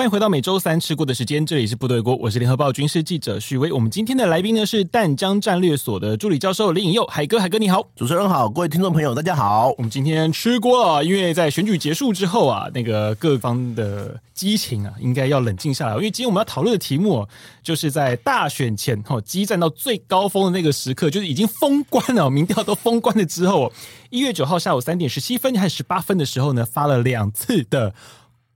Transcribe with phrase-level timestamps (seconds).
[0.00, 3.70] 欢迎回到每周三吃锅的时间，这里是部队锅，我是联合报军事记者许巍。
[3.70, 9.74] 我们今天的来宾呢是淡江战略所的助理教授林颖佑，海哥，海哥你好，主持人好，各位听众朋友大家好。
[9.76, 15.92] 我们今天吃锅了，因为在选举结束之后啊，那个各方的激情啊，应该要冷静下来。
[15.96, 17.28] 因为今天我们要讨论的题目，
[17.62, 23.70] 就是在大选前哈，激战到最高峰的那个时刻，就是已经封关了，民调都封关了之后，
[24.08, 27.92] 一月九号下午三点十七分还是十八分的时候呢，发了两次的。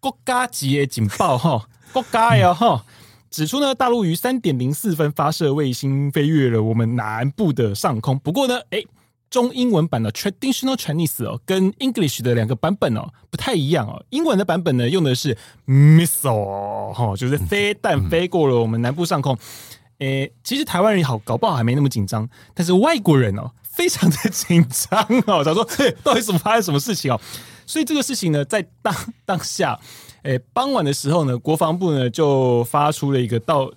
[0.04, 2.84] 国家级的警报哈， 国家呀哈，
[3.30, 8.18] 指出呢，大陆于三点零四分发射卫星飞越了我们南部的上空。
[8.18, 8.84] 不过呢，哎，
[9.30, 14.04] 中英文版的 traditional Chinese 哦，跟 English 的两个版本哦不太一样哦。
[14.10, 15.34] 英文的版本呢，用的是
[15.66, 19.34] missile 哈，就是飞弹飞过了我们南部上空。
[20.00, 27.18] 哎，其实台湾人好搞不好还没那么紧张，但是外国人哦非常的紧张哦，想说嘿，到底怎么发生什么事情哦？
[27.66, 29.80] 所以这个事情呢，在当当下，
[30.24, 33.70] 诶，傍晚的时候呢，国防部呢就发出了一个道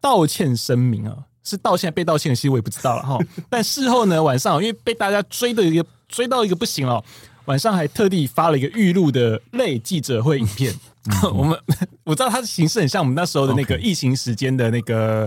[0.00, 3.18] 道歉声明啊，是道歉被道歉的，其实我也不知道了哈。
[3.48, 7.02] 但事后呢，晚上因为被大家追的一个追到一个不行了，
[7.46, 10.74] 晚上还特地发了一个预录的类记者会影片。
[11.32, 11.58] 我们
[12.04, 15.26] 我知道它的形式很像我们那时候的那个疫情时间的那个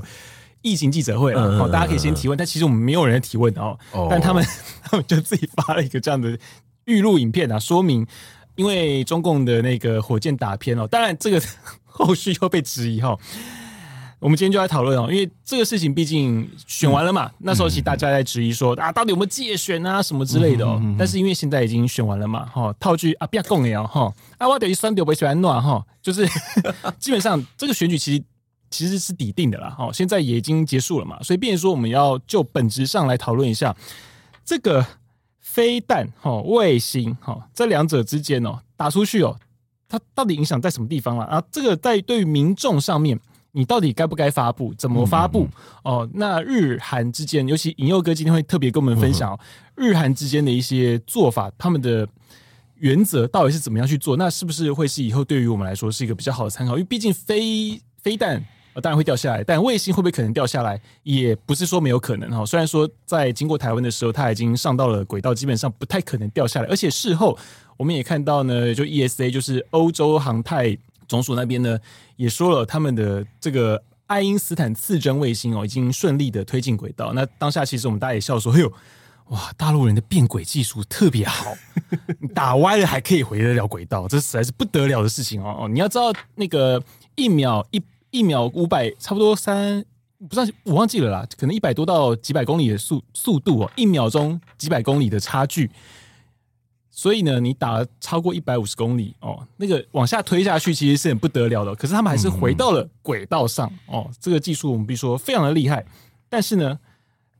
[0.62, 3.76] 疫情记者会啊，大家可以先提问，但其实我们没有人提问哦，
[4.08, 4.46] 但他们
[4.84, 6.38] 他们就自己发了一个这样的。
[6.86, 8.08] 预录影片啊，说明
[8.60, 11.42] 因为中共的那个火箭打偏了，当然这个
[11.88, 13.18] 后续又被质疑哈。
[14.20, 20.78] 我们今天就来讨论哦，因为这个事情毕竟选完了嘛，嗯、那时候其实大家在质疑说、嗯、啊，到底有没有借选啊什么之类的哦。
[20.98, 26.28] 但是因为现在已经选完了嘛，哈，套句啊，不要共了哈，啊，我等于酸掉不喜欢暖哈，就是
[27.00, 28.24] 基本上这个选举其实
[28.70, 33.74] 其实是底定的啦，哈，现在也已经结束了嘛，所以变成说我们要就本质上来讨论一下
[34.44, 34.86] 这个。
[35.52, 39.36] 飞弹、哈卫星、哈这两者之间哦，打出去哦，
[39.88, 41.44] 它到底影响在什么地方了啊？
[41.52, 43.20] 这个在对于民众上面，
[43.54, 44.72] 你到底该不该发布？
[44.76, 45.48] 怎么发布？
[45.84, 49.38] 哦，那日韩之间，尤其尹佑哥今天会特别跟我们分享
[49.76, 52.08] 日韩之间的一些做法，他们的
[52.76, 54.16] 原则到底是怎么样去做？
[54.16, 56.74] 那是不是会是以后对于我们来说是一个比较好的参考？
[56.74, 58.46] 因为毕竟飞飞弹。
[58.80, 62.46] 当然会掉下来，但卫星会不会可能掉下来，也不是说没有可能哈。
[62.46, 66.68] 虽然说在经过台湾的时候，它已经上到了轨道，基本上不太可能掉下来。
[66.68, 67.38] 而且事后
[67.78, 71.78] 我们也看到呢，就 ESA 就是欧洲航太总署那边呢，
[72.16, 77.14] 也说了他们的这个爱因斯坦次针卫星哦，已经顺利的推进轨道。
[77.14, 78.74] 那当下其实我们大家也笑说：“哎呦，
[79.28, 81.54] 哇，大陆人的变轨技术特别好，
[82.34, 86.84] 打歪了还可以回得了轨道，这实在是不得了的事情哦。”哦，你要知道那个
[87.16, 87.82] 一秒一。
[88.12, 89.84] 一秒五百，差不多三，
[90.28, 95.70] 不知道我忘记了啦，可能一百多到几百公里的速速度哦，一秒钟几百公里的差距，
[96.90, 105.86] 所以呢，你打了超过一百五十公里哦，那个往下推下去其实是很不得了的，可是他们还是回到了轨道上哦，这个技术我们必须说非常的厉害，
[106.30, 106.80] 但是呢，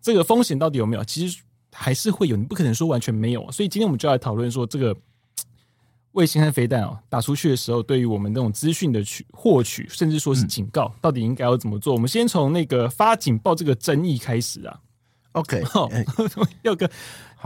[0.02, 1.04] 这个风险到底有没有？
[1.04, 1.42] 其实
[1.72, 4.96] 还是会有，你不可能说完全没有，所以今天我们就来讨论说这个。
[6.14, 11.94] 卫星和飞弹哦，打出去的时候，对于我们这种资讯的取获取，甚至说是警告，嗯、到底应该要怎么做？
[11.94, 14.80] 我们先从那个发警报这个争议开始啊。
[15.34, 15.64] OK，
[16.64, 16.90] 要个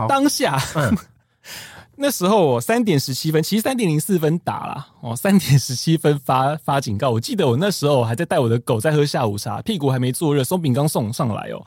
[0.08, 0.96] 当下，嗯、
[1.96, 7.10] 那时候我三点十七分，其实三点零四分打了哦，三点十七分发发警告。
[7.10, 11.64] 我记得我那时候还在带我的狗在喝下午茶，屁股还没坐热，松饼刚送上来哦。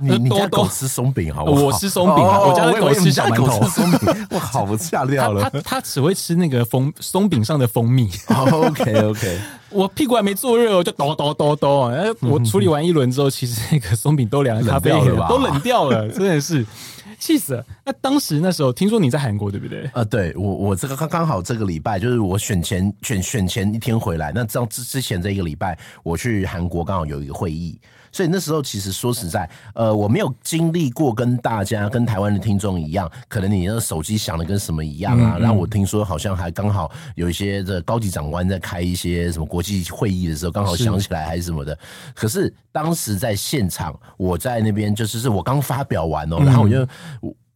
[0.00, 1.62] 你你家狗吃松饼好不好？
[1.62, 3.66] 我吃松饼啊，我家的狗吃小馒头。
[3.68, 5.50] 松饼， 我好不吓掉了。
[5.50, 8.08] 它它只会吃那个蜂松饼上的蜂蜜。
[8.28, 11.90] OK OK， 我屁股还没坐热，我就抖抖抖抖。
[11.90, 14.90] 哎，我处理完一轮之后，其实那个松饼都凉，咖啡
[15.28, 16.64] 都冷掉了，真的是
[17.18, 17.64] 气死了。
[17.84, 19.90] 那当时那时候听说你在韩国对不对？
[19.94, 27.76] 呃，对我我这个刚刚好这个礼拜就是我选前选选前一天回来，那这样之之前这一个礼拜我去韩国刚好有一个会议。
[28.18, 35.38] 所以那时候其实说实在，呃，我没有经历过跟大家跟台湾的听众一样，可能你那个手机响的跟什么一样啊。
[35.38, 41.78] 然后我听说好像还刚好有一些的高级长官在开一些什么国际会议的时候，刚好响起来还是什么的。
[42.12, 46.84] 可是当时在现场，我在那边就是是我刚发表完哦，然后我就。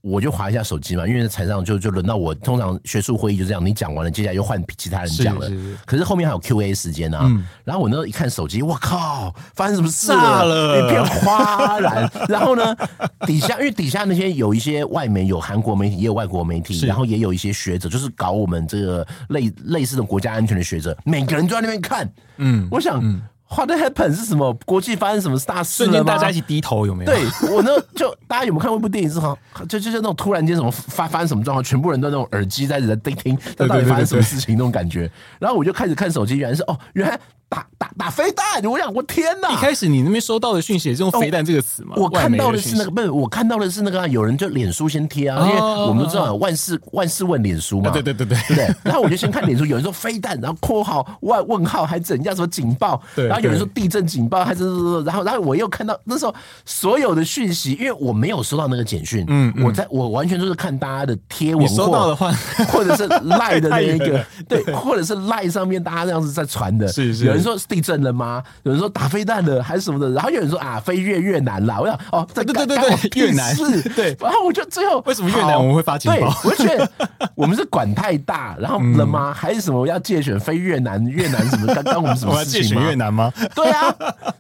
[0.02, 2.34] 我就划一下手机嘛，因为在台上就就轮到我。
[2.34, 5.48] 通常学术会议就这样，你讲完了，接下来又换其他人讲了。
[5.48, 7.20] 是是是，可是后面还有 Q&A 时间啊。
[7.22, 10.44] 嗯、然后我那时候一看手机，我靠，发生什么事了？
[10.44, 12.10] 了一片哗然。
[12.28, 12.76] 然后呢，
[13.26, 22.10] 底下因为底下那些有一些外媒，有韩国媒体，也有外国媒体，然后也有一些学者，就是搞我们这个类类似的国家安全的学者，每个人都在那边看。
[22.38, 22.98] 嗯，我想。
[23.00, 23.22] 嗯
[23.54, 24.52] What happened 是什么？
[24.64, 25.84] 国际发生什么大事？
[25.84, 27.12] 瞬间大家一起低头，有没有？
[27.12, 29.10] 对我呢，就大家有没有看过一部电影？
[29.10, 29.38] 是好
[29.68, 35.10] 就就是那种突然间什么发发生什么状况，全部人都那种耳机在在听，那到底发生什么事情那种感觉。
[35.38, 37.18] 然后我就开始看手机，原来是哦，原来。
[37.52, 38.64] 打打打飞弹！
[38.64, 39.52] 我想，我天哪！
[39.52, 41.92] 一开始你那边收到的讯息也是用“飞弹”这个词吗？
[41.96, 48.74] 我看到的是那个，不是我看到的是那个，有人就脸书先贴啊，因为我们都知道万事万事问脸书嘛，对对对对对对。
[48.82, 54.64] 然后我就先看脸书，有人说飞弹，然后括号万问号还怎样什么警报，然后有人说地震警报，还是
[55.04, 56.34] 然后然后我又看到那时候
[56.64, 62.32] 所有的讯息，因为我没有收到那个简讯，嗯，我在我完全就是看大家的贴文，收到的话，
[62.70, 68.22] 或者是 赖的那一个，对，或者是赖上面大家这样子在传的，是是，有人说是地震了吗？
[68.22, 76.34] 啊，有人说打飞弹的还是什么的，然后有人说啊飞越越南啦，我想哦，对对对对对，越南是，对，然后我就最后为什么越南我们会发警报？
[76.44, 76.90] 我就觉得
[77.34, 79.34] 我们是管太大，然后了吗？
[79.34, 81.04] 还是什么要借选飞越南？
[81.06, 81.74] 越南什么？
[81.74, 82.84] 刚刚我们什么事情吗？
[82.88, 83.32] 越南吗？
[83.54, 83.94] 对啊，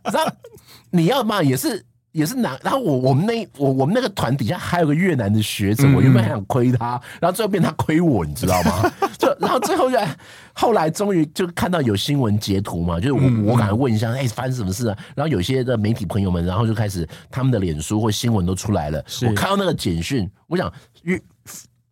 [0.04, 0.32] 然后
[0.90, 1.84] 你要嘛也是。
[2.12, 8.90] 也是男，然后我我们那我我们那个团底下还有个越南的学者，我原本还想亏他，然后最后变他亏我，你知道吗？
[9.18, 9.98] 就然后最后就
[10.52, 14.98] 后来终于就看到有新闻截图嘛，就是我我赶快问一下，哎，发生什么事啊？
[15.14, 20.72] 然后有些的媒体朋友们，然后就开始他们的脸书或新闻都出来了，我看到那个简讯，我想
[21.02, 21.20] 越。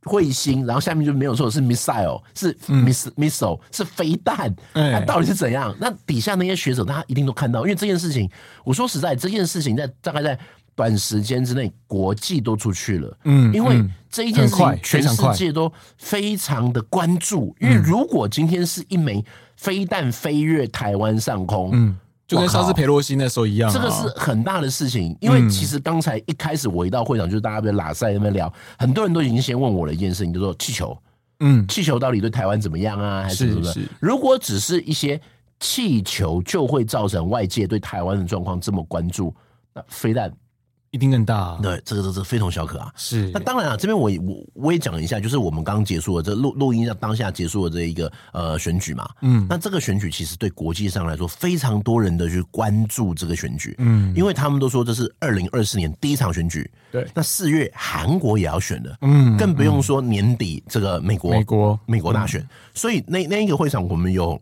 [0.05, 5.75] 彗星，然后下面就没有说是 missile，是 miss missile，是飞弹，那到底是怎样？
[5.79, 8.29] 那底下那些学者，大家一定都看到，因为这件事情，
[8.64, 10.38] 我说实在，这件事情在大概在
[10.75, 19.23] 短时间之内，国际都出去了，嗯，因为这一件事情，全世界都非常的关注，因为如果今天是一枚
[19.56, 21.97] 飞弹飞越台湾上空，嗯。
[22.31, 25.17] 就跟上次裴洛西那时候一样，这个是很大的事情。
[25.21, 30.97] 因为其实刚才一开始我一到会场，就是大家在拉塞那边聊，很多人都已经先问我了一件事情，就是说气球，
[31.41, 33.25] 嗯，气球到底对台湾怎么样啊？
[33.25, 33.88] 还是什么？
[33.99, 35.21] 如果只是一些
[35.59, 39.35] 气球，就会造成外界对台湾的状况这么关注，
[39.75, 40.33] 那飞弹。
[40.92, 42.92] 一定更大，啊，对，这个这这非同小可啊。
[42.96, 49.08] 是，那当然啊，这边我我我也讲一下，就是我们刚刚结束了这录录音，在当下结束了这一个呃选举嘛。
[49.22, 53.72] 嗯，那这个选举其实对国际上来说，非常多人的去关注这个选举。
[53.78, 56.69] 嗯，因为他们都说这是二零二四年第一场选举。
[56.90, 58.98] 对，那四月韩国也要选的。
[59.02, 62.44] 嗯，更不用说年底这个美国美国美国大选。
[62.75, 64.40] 所以那那一个会场，我们有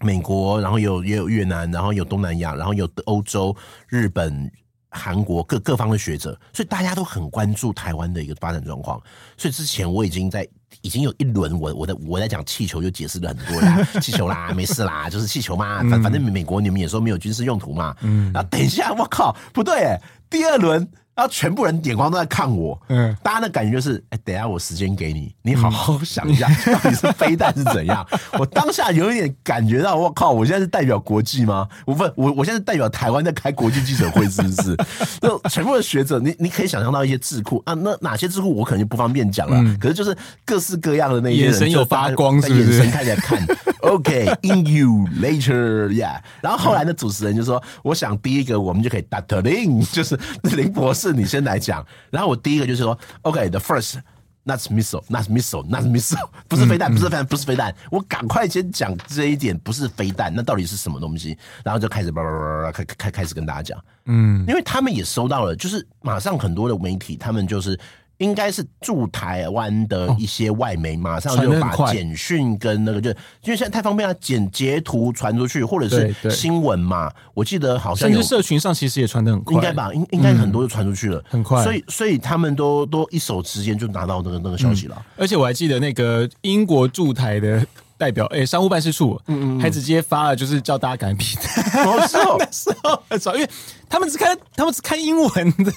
[0.00, 3.56] 美国，然后有也有越南，然后有东南亚，然后有欧洲、
[3.88, 4.48] 日本。
[4.96, 9.00] 韩国各各方的学者，所以大家都很关注台湾的一个发展状况。
[9.36, 10.48] 所以之前我已经在
[10.80, 17.94] 已经有一轮我我在我在讲气球就解释了很多啦， 气球啦没事啦，就是气球嘛，反反正美国你们也说没有军事用途嘛。
[18.00, 20.00] 嗯，然后等一下，我靠，不对哎，
[20.30, 20.88] 第二轮。
[21.16, 28.06] 然后全部人眼光都在看我，嗯，大家的感觉就是，哎，等一下我时间给你，你好好想一下，到底是飞弹是怎样？
[28.38, 31.66] 我当下有一点感觉到，我靠，我现在是代表国际吗？
[31.86, 34.76] 我不，我我现在是代表台湾在开国际记者会，是不是？
[35.22, 39.56] 就全部的学者，你你可以想象到一些智库啊，那哪些智库我可能就不方便讲了。
[39.56, 40.14] 嗯、可是就是
[40.44, 43.42] 各式各样的那些人，眼神有发光是不是，眼神看起来看
[43.80, 46.20] ，OK，in you later，yeah。
[46.42, 49.40] 然后后来的主持人就说，我想第一个我们就可以 Dr.
[49.40, 51.05] 林，就是林博士。
[51.06, 61.36] 是你先来讲，然后我第一个就是说，OK，the first，not missile，not missile，not missile， 不是飞弹，不是飞弹，不是飞弹，我赶快先讲这一点，不是飞弹，那到底是什么东西？
[61.64, 67.78] 然后就开始叭叭叭叭开开开始跟大家讲，嗯，因为他们也收到了，就是马上很多的媒体，他们就是。
[68.18, 77.12] 应该是驻台湾的一些外媒，马上就把简讯跟那个，就因为现在太方便了，剪截图传出去，或者是新闻嘛。
[77.34, 79.92] 我记得好像甚至社群上其实也传的很快，应该吧？
[79.92, 81.62] 应应该很多就传出去了，很快。
[81.62, 85.04] 所以所以他们都都一手时间就拿到那个那个消息了。
[85.16, 87.66] 而且我还记得那个英国驻台的。
[87.98, 91.36] 代表哎、欸，商务办事处，嗯嗯，还直接发了，就是叫大家赶紧批。
[91.78, 93.50] 哦，是哦， 那时候很少，因为
[93.88, 95.72] 他们只看，他们只看英文的。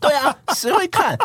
[0.00, 1.16] 对啊，谁会看？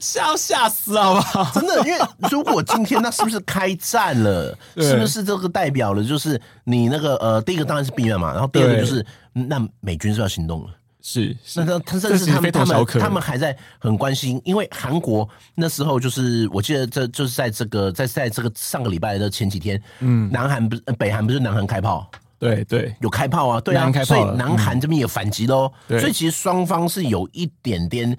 [0.00, 1.50] 吓吓死，好不好？
[1.54, 1.98] 真的，因为
[2.30, 4.56] 如果今天那是不是开战了？
[4.76, 6.04] 是不是这个代表了？
[6.04, 10.68] 就是你那个呃，第一个当然是避难嘛，然后第二个就是那美军是要行动了。
[11.02, 28.14] 是，那他他甚至他们他们他们还在很关心，因为韩国那时候就是我记得这就是在这个在在这个上个礼拜的前几天，嗯，南韩不是北韩不是南韩开炮，对对，有开炮啊，对啊，所以南韩这边也反击喽，所以其实双方是有一点点，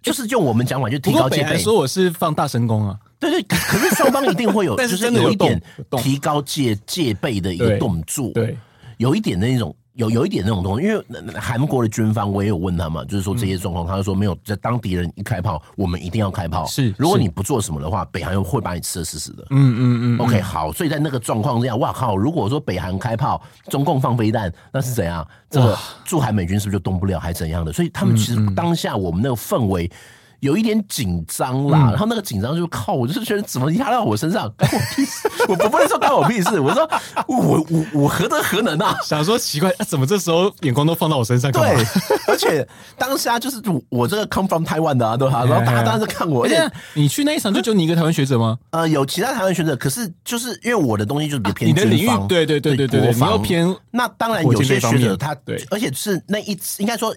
[0.00, 5.60] 就是用我们讲法就提高戒备，说我是放大神功啊，对对，可是双方一定会有， 就是有一点
[5.98, 8.56] 提高戒戒备的一个动作，对，
[8.96, 9.76] 有一点的那种。
[9.94, 11.04] 有有一点那种东西，因为
[11.38, 16.64] 韩国的军方我也有问他嘛，就是说这些状况，他就说没有，在当敌人一开炮，我们一定要开炮。
[16.66, 19.46] 是，如果你不做什么的话，北韩又会把你吃的死死的。
[19.50, 20.18] 嗯嗯嗯。
[20.18, 22.16] OK，好，所以在那个状况下，哇靠！
[22.16, 25.26] 如果说北韩开炮，中共放飞弹，那是怎样？
[25.50, 27.72] 这个驻韩美军是不是就动不了，还怎样的？
[27.72, 29.90] 所以他们其实当下我们那个氛围。
[30.42, 35.28] 有一点紧张啦，然后那个紧张就靠，我就是觉得怎么压到我身上，关我屁事！
[35.48, 36.82] 我不会说关我屁事， 我说
[37.28, 38.92] 我我我何德何能啊？
[39.04, 41.52] 想说奇怪，啊、怎么这时候眼光都放到我身上？
[41.52, 41.62] 对，
[42.26, 42.66] 而且
[42.98, 45.44] 当下就是我这个 come from Taiwan 的啊，对吧？
[45.44, 48.58] 然后大家当时看我，而且你去那一场就只有你一个台湾学者吗？
[48.70, 57.14] 呃，有其他台湾学者，可是就是因为我的东西就是比较偏、啊、你的领域，对对对对对对，你要偏那当然有些学者他对，而且是那一次应该说。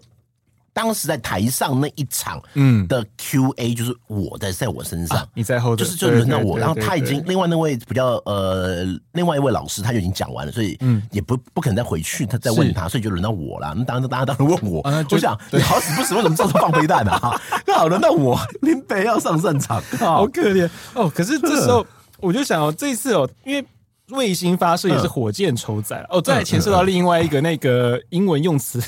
[0.76, 13.74] 当时在台上那一场，嗯的 Q&A 就是我在在我身上，你在后，就是就轮到我，然后他已经另外那位比较呃另外一位老师他就已经讲完了，所以嗯也不不可能再回去他再问他，所以就轮到我了。
[13.74, 17.40] 那当然大家当然问我，我想你好死不死为什么这时候放飞弹啊？
[17.74, 21.10] 好，轮到我林北要上战场，好可怜哦。
[21.10, 21.88] 可是这时候
[22.20, 23.66] 我就想哦，这一次哦，因为。
[24.10, 28.80] 卫星发射也是火箭筹载哦，再牵涉到另外一个那个英文用词。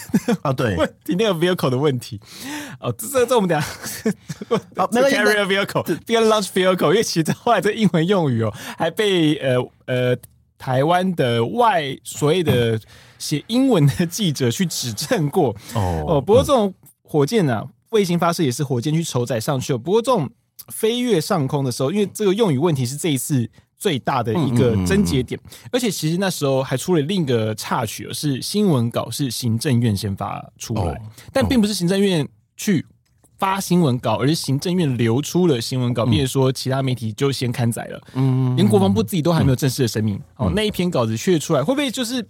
[0.43, 2.21] 啊，对，问题那个 vehicle 的问题。
[2.79, 3.67] 哦，这这我们等下
[4.77, 9.55] 哦， 那个 carrier vehicle，beyond launch vehicle，因为其实后来这英文用语哦，还被呃
[9.85, 10.17] 呃
[10.59, 12.79] 台湾的外所谓的
[13.17, 15.49] 写英文的记者去指正过。
[15.73, 16.71] 哦哦，不过这种
[17.01, 20.29] 火箭呢、啊，卫星发射也是火箭去筹载上去哦，不过这种
[20.67, 23.49] 飞越上空的时候，因为这个用语问题是这一次。
[23.77, 25.39] 最大的一个症结点，
[25.71, 30.99] 而且其实那时候还出了另一个插曲，是新闻稿是行政院先发出来，
[31.31, 32.83] 但并不是行政院去
[33.37, 42.25] 发新闻稿，而是行政院流出了新闻稿，并且说其他媒体就先刊载了，嗯，连国防部自己都还没有正式的声明，哦，那一篇稿子却出来，会不会就是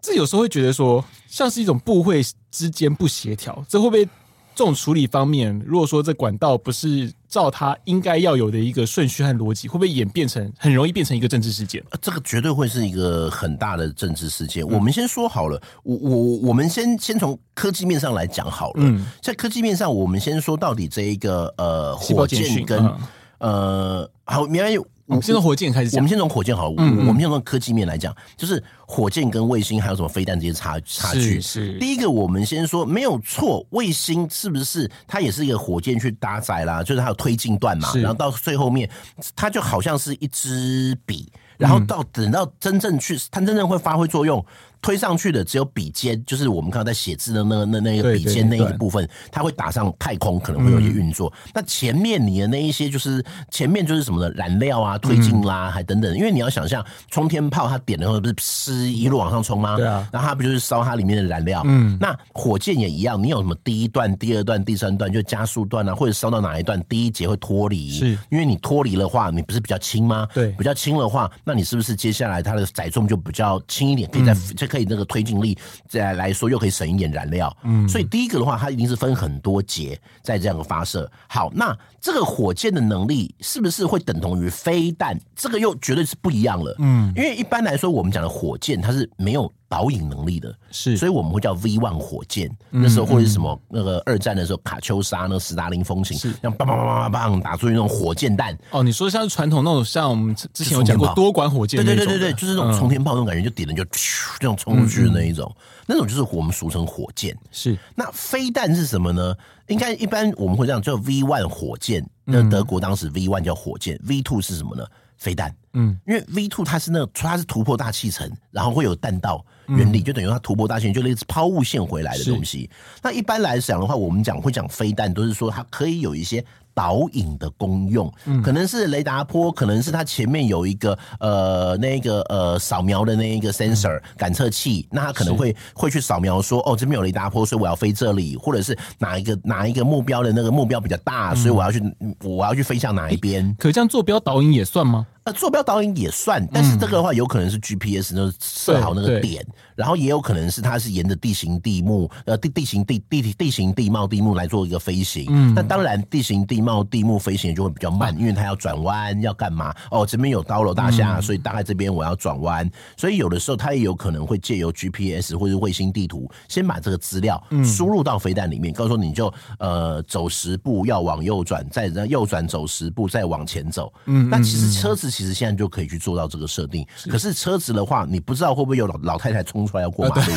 [0.00, 4.08] 这有时候会觉得说，像是一种部会之间不协调，这会不会？
[4.54, 11.82] 这种处理方面，如果说这管道不是照它应该要有的一个顺序和逻辑，会不会演变成很容易变成一个政治事件？
[12.00, 14.62] 这个绝对会是一个很大的政治事件。
[14.64, 16.16] 嗯、我们先说好了，我我
[16.48, 18.74] 我们先先从科技面上来讲好了。
[18.76, 22.98] 嗯，在科技面上，我们先说到底这一个呃火箭跟、嗯、
[23.38, 24.86] 呃好，原来有。
[25.06, 31.40] 我们先从火箭开始讲，我们先从火箭好嗯我们先从科技面来讲，就是火箭跟卫星还有什么飞弹这些差差距。
[31.40, 36.82] 是，是第一个，我们先说没有错，卫星是不是它也是一个火箭去搭载啦？
[36.82, 38.86] 就是它有推进段嘛，然后到最后面，
[39.34, 44.44] 它就好像是一支笔，然后到等到真正去，它真正会发挥作用。
[44.82, 51.32] 推上去的只有笔尖，就是我们看到在写字的那个那那个笔尖那一部分，它会打上太空，可能会有一些运作。
[51.44, 56.12] 嗯、那前面你的那一些，就是前面就是什么的燃料啊、推进啦，还等等。
[56.16, 59.76] 因为你要想象冲天炮，它点的时候不是噗一路往上冲吗？
[59.76, 60.08] 对啊。
[60.12, 61.62] 然后它不就是烧它里面的燃料？
[61.64, 61.96] 嗯。
[62.00, 67.90] 那火箭也一样，你有什么第一段、第二段、第三段，就加速段啊，或者烧到哪一段，第一节会脱离。
[67.90, 68.18] 是。
[68.30, 70.28] 因为你脱离的话，你不是比较轻吗？
[70.34, 70.52] 对。
[70.52, 74.10] 比较轻的话，那你是不是接下来它的载重就比较轻一点？
[74.10, 75.56] 可以在这、嗯、可以那个推进力
[75.88, 81.10] 再来说，又可以省一点燃料，嗯，所以第一个的话，它一定是分很多节在这样的发射。
[81.28, 85.18] 好，那这个火箭的能力是不是会等同于飞弹？
[85.34, 89.52] 这个又绝对是不一样了，嗯，因为一般来说，我们讲的火箭它是没有。
[89.72, 92.46] 导引能力的是，所以我们会叫 V one 火箭。
[92.72, 98.54] 嗯、那时候或者是什么那个二战的时候，卡秋莎那个史达林风琴，是像棒棒棒棒棒打出去那种火箭弹。
[98.70, 105.50] 哦，你说像是传统那种，像我们之前有讲过多管火箭，对对对对对，就是那种冲天炮那种感觉，就点了就咻这种冲出去的那一种，
[105.86, 107.34] 那种就是我们俗称火箭。
[107.50, 109.34] 是，那飞弹是什么呢？
[109.68, 112.06] 应该一般我们会这样叫 V one 火箭。
[112.24, 114.84] 那德国当时 V one 叫火箭，V two 是什么呢？
[115.16, 115.54] 飞弹。
[115.74, 119.44] 嗯，因为 V two 它是那个它是突破大气层，然后会有弹道。
[119.68, 122.68] 原理就等于它突破大气层，就类似抛物线回来的东西。
[123.00, 141.82] 那一般来讲的话，我们讲会讲飞弹，都是说它可以有一些导引的功用，嗯、可能是雷达波，可能是它前面有一个呃那个呃扫描的那一个 sensor 感测器，那它可能会会去扫描说哦这边有雷达波，所以我要飞这里，或者是哪一个哪一个目标的那个目标比较大，所以我要去
[142.22, 143.54] 我要去飞向哪一边。
[143.58, 145.06] 可这样坐标导引也算吗？
[145.24, 155.26] 呃，坐标导引也算，但是这个的话有可能是 GPS，就是设好那个点，然后也有可能是它是沿着地形地目，呃地地形地地地形地貌地目来做一个飞行。
[155.30, 159.72] 嗯，那当然地形地貌地目飞行就会比较慢，因为它要转弯要干嘛？
[159.92, 173.92] 哦，这边有高楼大厦，所以大概这边我要转弯，所以有的时候它也有可能会借由 GPS 或者卫星地图，先把这个资料输入到飞弹里面，告诉说你就呃走十步要往右转，再右转走十步再往前走。
[174.06, 175.11] 嗯，那其实车子。
[175.12, 176.86] 其实现在就可以去做到这个设定。
[177.08, 180.32] 可是车子的话，你不知道会不会有老老太太冲出来要过马路，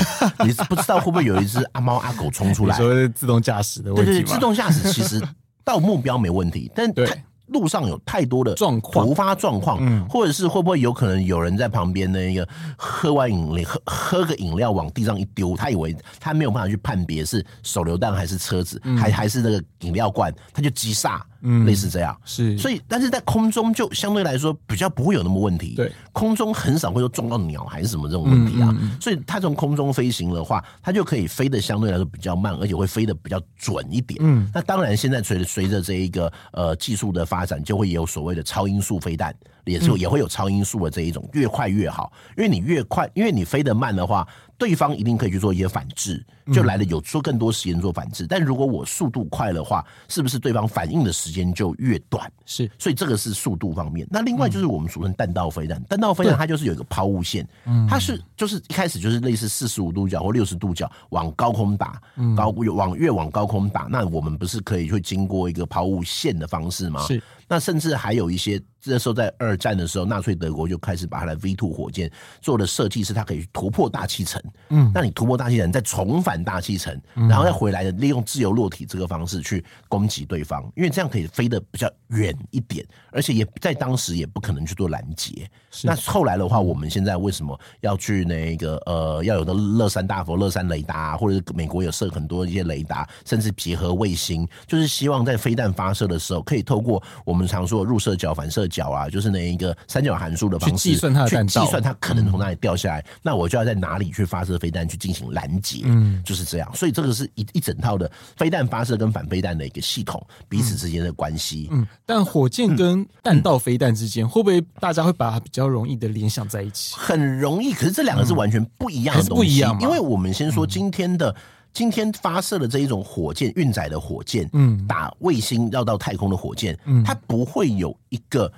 [0.45, 2.75] 你不知道会不会有一只阿猫阿狗冲出来。
[2.75, 5.19] 所谓自动驾驶的问题，对对，自动驾驶其实
[5.63, 7.09] 到目标没问题，但对。
[7.49, 21.23] 路上有太多的状况，突发状况，嗯，或者是会不会有可能有人在旁边那个喝完饮料喝喝个饮料往地上一丢，他以为他没有办法去判别是手榴弹还是车子，还还是那个饮料罐，他就急刹。
[21.45, 25.75] 嗯，类似这样是，所以但是在空中就相对来说比较不会有那么问题。
[25.75, 28.75] 对，空中很少会说撞到鸟还是什么这种问题啊。
[28.99, 34.19] 所以它从空中飞行的话，它就可以飞的相对来说比较慢，而且会飞的比较准一点。
[34.21, 39.33] 嗯，那当然现在随着随着这一个呃技术的发展，就会有所谓的超音速飞弹，
[39.65, 44.27] 也是也会有超音速的这一种，越快越好，因为你越快，因为你飞得慢的话。
[44.57, 48.23] 对方一定可以去做一些反制，就来了有做更多时间做反制。
[48.23, 52.31] 嗯、但如果我速度快的话，是不是对方反应的时间就越短？
[52.45, 54.07] 是，所以这个是速度方面。
[54.09, 57.47] 那另外就是我们俗称弹道飞弹，弹道飞弹它就是有一个抛物线，
[57.89, 62.01] 它是就是一开始就是类似四十五度角或六十度角往高空打，
[62.35, 67.01] 高往越往高空打，那我们不是可以去经过一个抛物线的方式吗？
[67.07, 67.21] 是。
[67.47, 72.11] 那甚至还有一些，这时候在二战的时候，纳粹德国就开始把它的 V two 火箭
[72.41, 74.41] 做的设计，是它可以突破大气层。
[74.69, 85.47] 嗯，那你突破大气层，再重返大气层，然后再回来的，利用自由落体这个方式去攻击对方，因为这样可以飞得比较远一点，而且也在当时也不可能去做拦截。
[85.83, 97.34] 那后来的话，我们现在为什么要去那个呃，要有的乐山大佛、乐山雷达，或者是美国有设很多一些雷达，甚至结合卫星，就是希望在飞弹发射的时候，可以透过我。
[97.35, 106.71] 我们常说入射角、反射角啊，就是那一个三角函数的方式去计算它的弹道，去计算它可能从哪里掉下来，嗯、那我就要在哪里去发射飞弹去进行拦截，嗯，就是这样。
[106.73, 111.67] 所以这个是一一整套的飞弹发射跟反飞弹的一个系统彼此之间的关系。
[111.73, 116.95] 嗯，但火箭跟弹道飞弹之间会不会大家会把它比较容易的联想在一起？
[116.97, 119.77] 很容易，可是这两个是完全不一样的东西，不一样。
[119.81, 121.35] 因为我们先说今天的。
[121.75, 128.49] 今天发射的这一种火箭运载的火箭，嗯，打卫星绕到太空的火箭，嗯，它不会有一个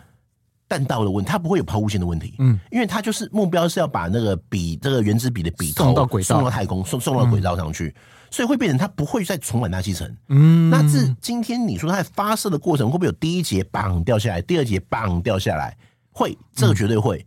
[0.67, 7.91] 弹道的问题，它不会有抛物线的问题，嗯，因为它就是目标是要把那个笔这个原子笔的笔头送到轨道，送到太空，送送到轨道上去，
[8.29, 15.75] 所以会变成它不会再重返大气层，嗯，那这今天你说它在发射的过程会不会有第一节绑掉下来，第二节绑掉下来？
[16.11, 17.25] 会，这个绝对会。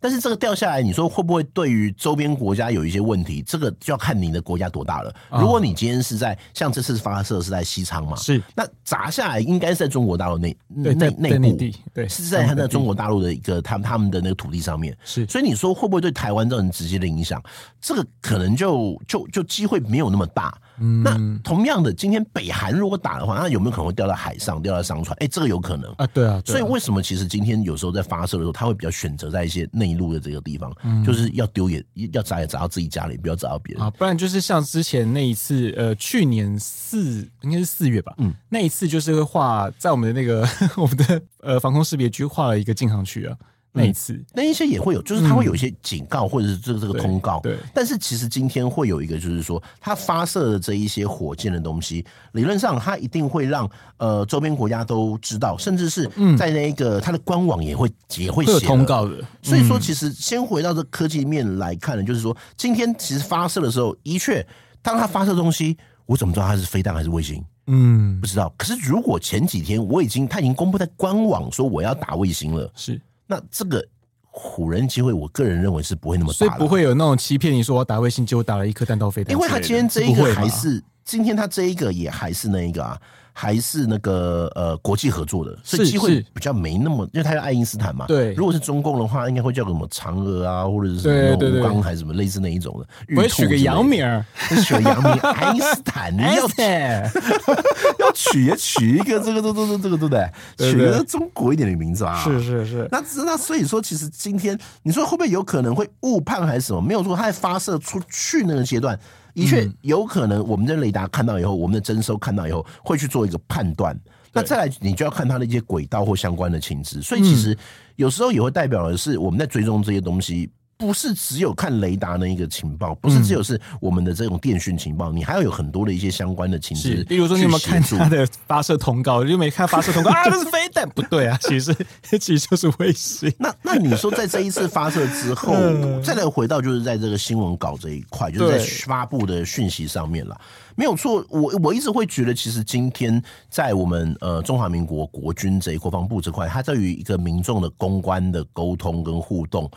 [0.00, 3.42] 但是这个掉下来，你说会不会对于周边国家有一些问题？
[3.42, 5.14] 这个就要看你的国家多大了。
[5.32, 11.58] 如果你今天是在像这次发射是在西昌嘛，是那砸下来应该是在中国大陆内内内部，
[11.92, 14.96] 对，是在他那中国大陆的一个他们他们的那个土地上面。
[15.04, 17.42] 是，所以你说会不会对台湾造成直接的影响？
[17.80, 20.56] 这个可能就就就机会没有那么大。
[20.80, 25.16] 嗯，那同样的，今天北韩如果打的话，那有没有可能会掉到海上，掉到商船？
[25.20, 26.06] 哎，这个有可能啊。
[26.08, 30.72] 对啊，所以为什么其实今天有时候在发射的时候，他会比较选择在一些内陆的这个地方，
[31.04, 33.90] 就是要丢也要砸也砸到自己家里，不要砸到别人啊。
[33.90, 43.36] 不然就是像之前那一次，呃，去年四应该是四月吧，嗯，那一次就是会画在我们的那个 我们的呃防空识别区画了一个禁航区啊。
[43.72, 47.38] 那一次，那一些也会有，就是它会有一些警告或者是这个这个通告。
[47.40, 59.22] 对，但是其实今天会有一个，就是说它发射的这一些火箭的东西，理论上它一定会让呃周边国家都知道，甚至是在那个它的官网也会也会写通告的。
[59.42, 64.44] 所以说，其实先回到这科技面来看呢，就是说今天其实发射的时候，的确
[64.82, 65.76] 当它发射东西，
[66.06, 67.44] 我怎么知道它是飞弹还是卫星？
[67.66, 68.52] 嗯，不知道。
[68.56, 73.00] 可是如果前几天我已经它已经公布在官网说我要打卫星了，是。
[73.28, 73.86] 那这个
[74.32, 79.32] 唬人机会，我个人认为是不会那么大，所以不会有那种欺骗你说我打卫星，结果打了一颗弹道飞弹。
[79.32, 83.00] 因为他今天这一个还是今天他这一个也还是那一个啊。
[83.40, 88.04] 还是那个呃国际合作的，所以机会比较没那么，因为他叫爱因斯坦嘛。
[88.08, 93.14] 对，如果是中共的话，应该会叫个什么嫦娥啊，或者是什么吴刚还是什么类似那一种的。
[93.16, 94.24] 我取个洋名儿，
[94.64, 96.48] 取个洋名爱因斯坦， 你要
[98.00, 100.28] 要取也取一个这个这这这这个对不对？
[100.58, 102.20] 取个中国一点的名字啊。
[102.24, 102.88] 是是是。
[102.90, 106.82] 那那所以说，其实今天你说会不会有可能会误判还是什么？
[106.82, 108.98] 没有说他在发射出去那个阶段。
[109.42, 113.98] 的确有可能，我们的雷达看到以后，我们的征收看到以后，会去做一个判断。
[114.32, 117.00] 那再来，你就要看它的一些轨道或相关的情资。
[117.00, 117.56] 所以其实
[117.96, 127.02] 有时候也会代表的是，我们在追踪这些东西，不是只有看雷达那一个情报，不是只有是我们的这种电讯情报，你还要有很多的一些相关的情节。
[127.02, 129.24] 比如说，你有没有看他的发射通告？
[129.26, 130.24] 就没看发射通告 啊？
[130.30, 130.88] 这是飞弹？
[130.90, 131.74] 不对啊， 其实
[132.20, 133.28] 其实就是卫星。
[133.40, 135.52] 那那你说，在这一次发射之后，
[136.00, 140.40] 再来回到就是在这个新闻稿这一块，就是在发布的讯息上面了，
[140.76, 141.26] 没有错。
[141.28, 149.68] 我我一直会觉得，其实今天在我们呃中华民国国军这一国防部这块，它在于一个民众的公关的沟通跟互动。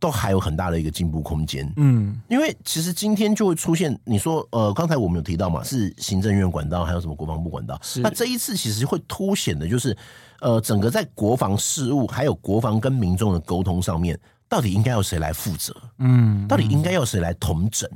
[0.00, 7.78] 都还有很大的一个进步空间，嗯，因为其实今天就会出现，你说，呃，刚才我们有提到嘛，是行政院管道，还有什么国防部管道？
[7.82, 8.00] 是。
[8.00, 9.94] 那这一次其实会凸显的就是，
[10.40, 15.76] 呃，整个在国防事务还有国防跟民众的沟通上面，到底应该由谁来负责？
[15.98, 17.88] 嗯，到底应该由谁来统整？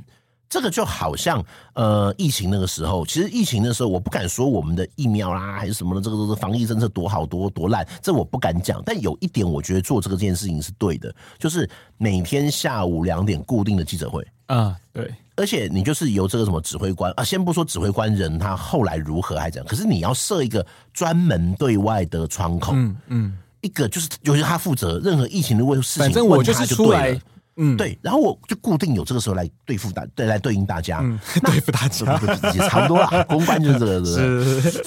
[0.47, 8.81] 这个就好像呃，疫情那个时候，其实疫情的时候，我不敢说我们的疫苗啦还是什么的，这个都是防疫政策多好多多烂，这我不敢讲。
[8.85, 15.13] 但有一点，我觉得做这个这件事情是对的，就是每天下午两点固定的记者会啊，对。
[15.37, 27.19] 而且你就是由这个什么指挥官啊，先不说指挥官人他后来如何还怎样，可是你要设一个专门对外的窗口，嗯嗯，一个就是尤其他负责任何疫情的问事情，反正我就是出来。
[27.57, 32.19] 嗯，对，然后我就固定有这个时候来对付大，对，来对应大家，嗯、对付大家，
[32.53, 33.23] 也差不多啦。
[33.29, 34.83] 公关就是这个，是，是，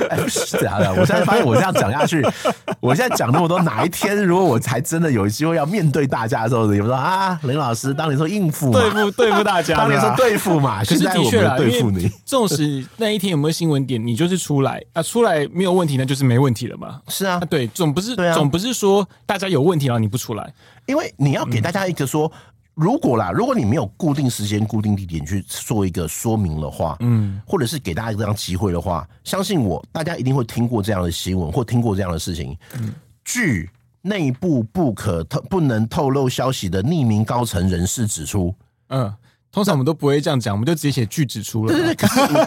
[0.08, 0.90] 哎，不是这样的。
[0.92, 2.24] 我现在发现我这样讲下去，
[2.80, 12.10] 我现在讲那么多，哪一天如果我才真的有机会要面对大家的时候，你们说啊，林老师当年说应付嘛，对付对付大家，当年说对付嘛，其实的确啦，对付你。
[12.24, 17.00] 纵使那一天有没有新闻点，你就是出来啊，出来没有问题，那就是没问题了嘛。
[17.08, 20.54] 是啊，对，总不是，总不是说大家有问题然后你不出来，
[20.88, 22.26] 因为你要给大家一个说。
[22.26, 22.38] 嗯
[22.78, 32.56] 如果啦，如果你没有固定时间、固定地点去做一个说明的话，嗯，或者是给大家这样机会的话，相信我，大家一定会听过这样的新闻或听过这样的事情。
[32.78, 33.68] 嗯，据
[34.00, 38.54] 内部不可透、不能透露消息的匿名高层人士指出，
[38.90, 39.12] 嗯。
[39.50, 41.72] 通常我们都不会这样讲，我们就直接写句指出了。
[41.72, 42.06] 对对对，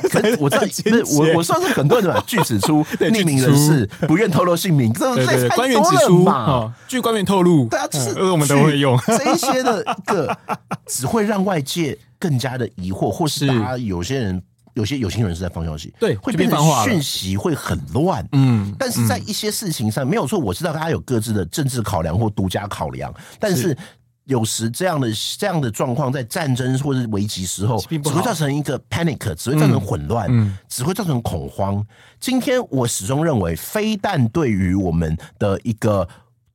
[0.09, 8.97] 可是我， 可是我我我算是很多人吧，句指出， 匿名人士不愿透露姓名，这对，对，官员指出嘛，据官员透露，对啊，就是我们都会用。
[9.07, 10.37] 这一些的一个，
[10.85, 14.41] 只会让外界更加的疑惑，或是大家有些人
[14.75, 23.75] 有些有心人是在放消息，对，会变成讯息会很乱，嗯，但是在一些事情上没有错，我知道大家有各自的政治考量或独家考量，但是。
[24.31, 31.85] 有时这样的这样的状况，在战争或者危急时候，只会造成一个 panic，只会造成混乱，嗯，只会造成恐慌。
[32.19, 36.07] 今天我始终认为，飞弹对于我们的一个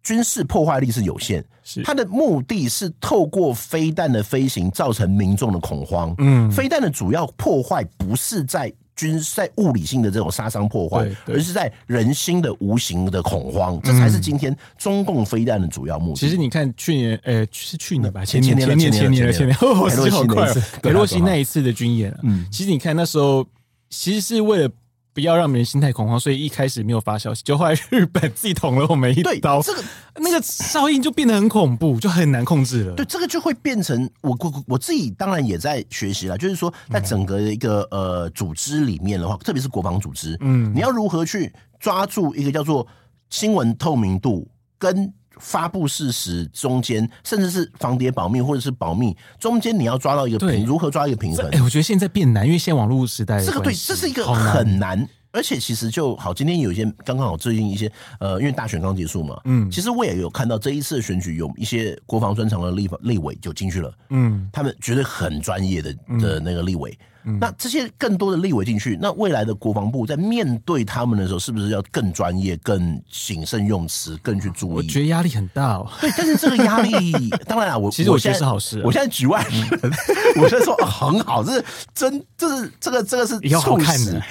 [0.03, 6.15] 军事破坏力是有限，是它的目的是透过飞弹的飞行造成民众的恐慌。
[6.17, 8.73] 嗯，飞弹的主要破坏不是在。
[8.97, 16.19] 军在物理性的这种杀伤破坏，而是在人心的无形的恐慌，这才是今天中共飞弹的主要目的。
[16.19, 20.53] 其实你看，去年呃是去年吧，前年前年前年前年，哦，时间好快。
[20.83, 23.47] 裴洛西那一次的军演啊，嗯，其实你看那时候
[23.91, 24.71] 其实是为了。
[25.17, 29.83] 不要让别人心态恐慌，所以一开始没有发消息，就后来日本自己捅了我们一刀，这个
[30.17, 32.95] 那个效应就变得很恐怖，就很难控制了。
[32.95, 41.51] 对，这个就会变成我我我自己当然也在学习了，就是说在整个一个呃组织里面的话，特别是国防组织，嗯，你要如何去
[41.81, 42.87] 抓住一个叫做
[43.31, 44.47] 新闻透明度
[44.79, 45.11] 跟。
[45.41, 51.47] 发布事实中间，甚至是防谍保密或者是保密中间，你要抓到一个平，如何抓一个平衡？
[51.47, 55.09] 哎、欸，我觉得现在变难，因为现在网络时代，这个对，这是一个很难。
[55.33, 66.99] 而且其实就好，今天有一些刚刚好最近一些呃，因为大选刚结束嘛，嗯，其实我也有看到这一次的选举有一些国防专长的立立委就进去了，嗯，他们绝对很专业的的那个立委。
[67.41, 74.75] 那这些更多的立委进去，那未来的国防部在面对他们的时候，是不是要更专业、更谨慎用词、更去注意？
[74.75, 75.91] 我觉得压力很大哦。
[76.01, 78.81] 对，但是这个压力， 当然啊，我其实我觉得是好事。
[78.85, 79.93] 我现在局外人，
[80.41, 84.23] 我现在说很好，这是真，这是这个这个是促使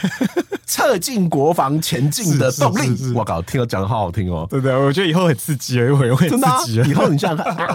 [0.66, 3.14] 策进国防前进的动力。
[3.14, 4.74] 我靠，听我讲的好好听哦，对不对？
[4.74, 6.90] 我觉得以后很刺激，一会会刺激。
[6.90, 7.68] 以后你想想看，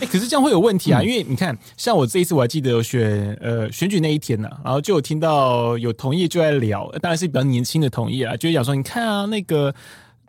[0.00, 3.70] 哎，可是这样会有问题啊，因为你看，像我这一次我还记得有选呃。
[3.82, 9.74] 选举那一天呢、然后就有听到有同业就在聊，当然是比较年轻的同业啊，就讲说，你看啊，那个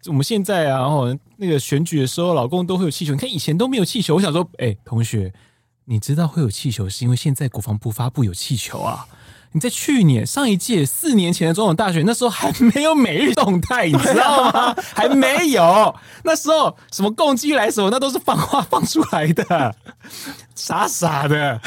[0.07, 4.15] 我们现在啊，然后那个选举的时候，老公都会有气球，你看以前都没有气球。
[4.15, 5.31] 我想说，哎、同学，
[5.85, 9.05] 你知道会有气球，是因为现在国防部发布有气球啊。
[9.53, 14.75] 你在去年上一届四年前的总统大选，那时候还没有每日动态，你知道吗？
[14.93, 19.75] 还没有，那时候什么共机来什么，那都是放话放出来的，
[20.55, 21.59] 傻傻的。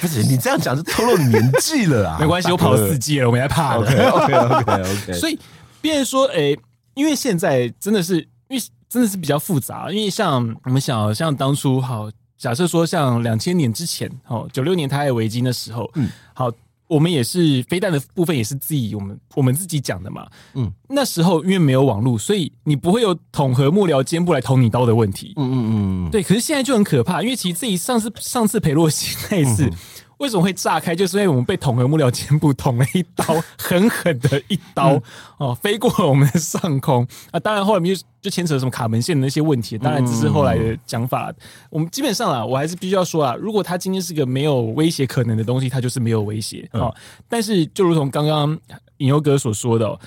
[0.00, 2.16] 不是你这样讲就透露年纪了啊！
[2.22, 3.82] 没关系，我跑了四届了，我没害怕的。
[4.10, 5.12] OK OK OK OK。
[5.18, 5.38] 所以，
[5.82, 6.58] 别人说，哎、欸，
[6.94, 8.16] 因为现在真的是，
[8.48, 16.08] 因为真的是比较复杂，因为像我们想，像当初好，假设说像两千年之前，哦，九六年台海危机的时候，嗯，
[16.40, 16.50] 好，
[16.86, 29.66] 我们也是飞弹的部分也是自己我们我们自己讲的嘛，嗯，那时候因为没有网络，所以你不会有统合幕僚肩部来捅你刀的问题，嗯嗯嗯，对，可是现在就很可怕，因为其实自己上次上次裴洛西那一次。
[29.66, 29.72] 嗯
[30.20, 30.94] 为什么会炸开？
[30.94, 33.24] 就是因为我们被统合幕僚肩部捅了一刀，
[33.58, 35.02] 狠狠的一刀、嗯、
[35.38, 37.40] 哦，飞过了我们的上空啊！
[37.40, 41.30] 当然后来就就牵扯什么卡门线的那些问题，当然只是后来的讲法。
[41.30, 41.36] 嗯、
[41.70, 46.96] 我们基本上啊，我还是必须要说啊，如果他今天是个没有威胁可能的东西，它就是没有威胁啊、哦。
[47.26, 48.56] 但是就如同刚刚
[48.98, 49.98] 引优哥所说的，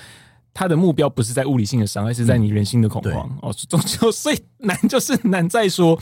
[0.54, 3.54] 他的目标不是在物理性的伤害，是在你人心的恐慌、嗯、哦。
[3.68, 5.98] 终究最难就是难在说。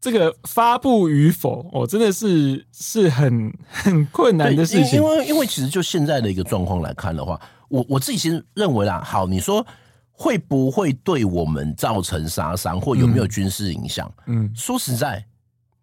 [0.00, 5.00] 这个发布与否，哦，真的是是很 很困难的事情。
[5.00, 9.66] 因为因为其实就现在的一个状况来看的话，我我自己其实认为啦，好，你说
[10.12, 14.10] 会不会对我们造成杀伤，或有没有军事影响？
[14.26, 15.24] 嗯，说实在，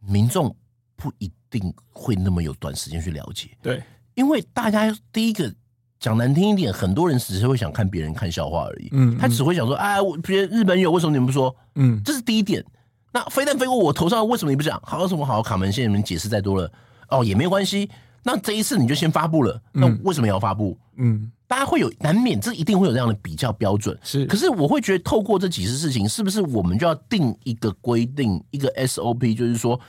[0.07, 0.55] 民众
[0.95, 3.49] 不一定会那么有短时间去了解。
[3.61, 5.53] 对，因为大家第一个
[5.99, 8.89] 讲难听一点，很多人只是会想看别人看笑话而已。
[8.93, 11.53] 嗯，他只会想说，哎，我别人日本有，为什么你们不说？
[11.75, 12.63] 嗯，这是第一点。
[13.13, 14.81] 那飞弹飞过我头上，为什么你不讲？
[14.83, 15.87] 好什么好卡门线？
[15.87, 16.69] 你们解释再多了
[17.09, 17.89] 哦，也没关系。
[18.23, 20.77] 那这一次你就先发布了，那为什么要发布？
[20.95, 23.97] 嗯，大家会有难免，这一定会有这样的比较标准。
[24.01, 29.79] 是，可是我会觉得，透过这几次事情，是不是我们就要定一个规定，一个 SOP，就是说，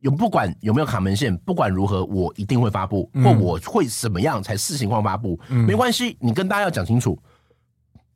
[0.00, 5.38] 有不管有没有卡门线，不管如何，我一定会发布，或我会怎么样才视情况发布？
[5.48, 7.18] 没关系，你跟大家要讲清楚。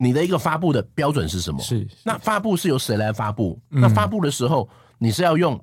[0.03, 1.61] 你的一个发布的标准是什么？
[1.61, 3.57] 是，是那发布是由谁来发布？
[3.71, 5.59] 嗯、那发布的时候，你是要用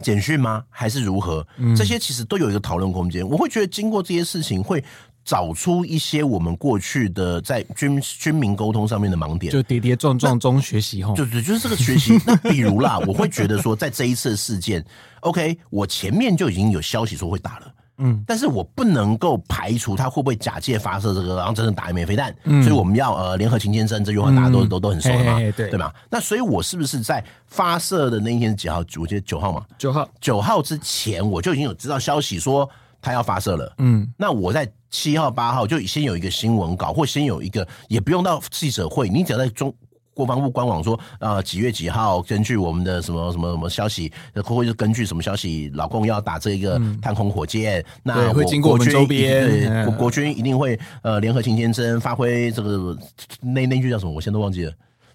[0.00, 0.64] 简讯吗？
[0.70, 1.44] 还是如何？
[1.56, 3.28] 嗯、这些其实都有一个讨论空间。
[3.28, 4.82] 我会觉得，经过这些事情，会
[5.24, 11.12] 找出一些我们过去的在军军民沟通上面的盲点，就跌跌撞撞中学习哈。
[11.14, 12.18] 就是，就是这个学习。
[12.24, 14.82] 那比如啦，我会觉得说，在这一次事件
[15.20, 17.74] ，OK，我前面就已经有消息说会打了。
[17.98, 22.34] 嗯，但是我不能够排除他会不会假借发射这个，然后真正打一枚飞弹。
[22.44, 25.94] 嗯，所以我们要呃联合勤先生这句话大家都、嗯、都都很熟了嘛，嘿嘿对对吧？
[26.10, 28.78] 那所以我是不是在发射的那一天是几号？
[28.98, 32.68] 我记得九号嘛，九号九号之前我就已经有知道消息说
[33.02, 33.74] 他要发射了。
[33.78, 39.74] 嗯，那我在七号八号就先有一个新闻稿，或先有一个也不用到记者会，你只要在中。
[40.18, 52.98] 国防部官网说，呃，几月几号，根据我们的什么什么什么消息，或者是根据什么消息，老共要打这一个探空火箭，嗯、那会经过我们周边，国国军一定会呃联合勤监侦发挥这个
[53.40, 54.10] 那那句叫什么？
[54.10, 54.72] 我现在都忘记了，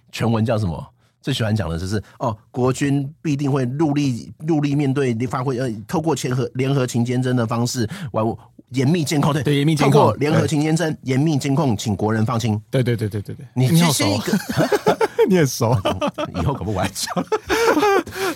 [0.10, 0.82] 全文叫什么？
[1.22, 8.26] 最喜欢讲的就是哦，国军必定会努力努力面对，发挥呃，透过联合联合勤监侦的方式完。
[8.70, 12.60] 严密监控，对对，严密监控，透过联合勤监侦，严密监控，请国人放心。
[12.72, 14.36] 对对对对对对，你先一个，
[15.28, 15.76] 你很熟，
[16.36, 17.10] 以后可不玩笑。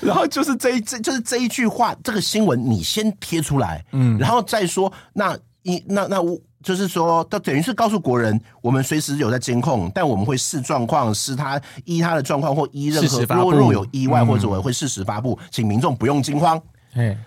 [0.02, 16.62] 然后就是这一这就是这一句话，这个新闻你先贴出来，嗯，然后再说，那一那那我就是说，他等于是告诉国人，我们随时有在监控，但我们会视状况，视他依他的状况或依任何若若有意外或者我会适时发布，请民众不用惊慌。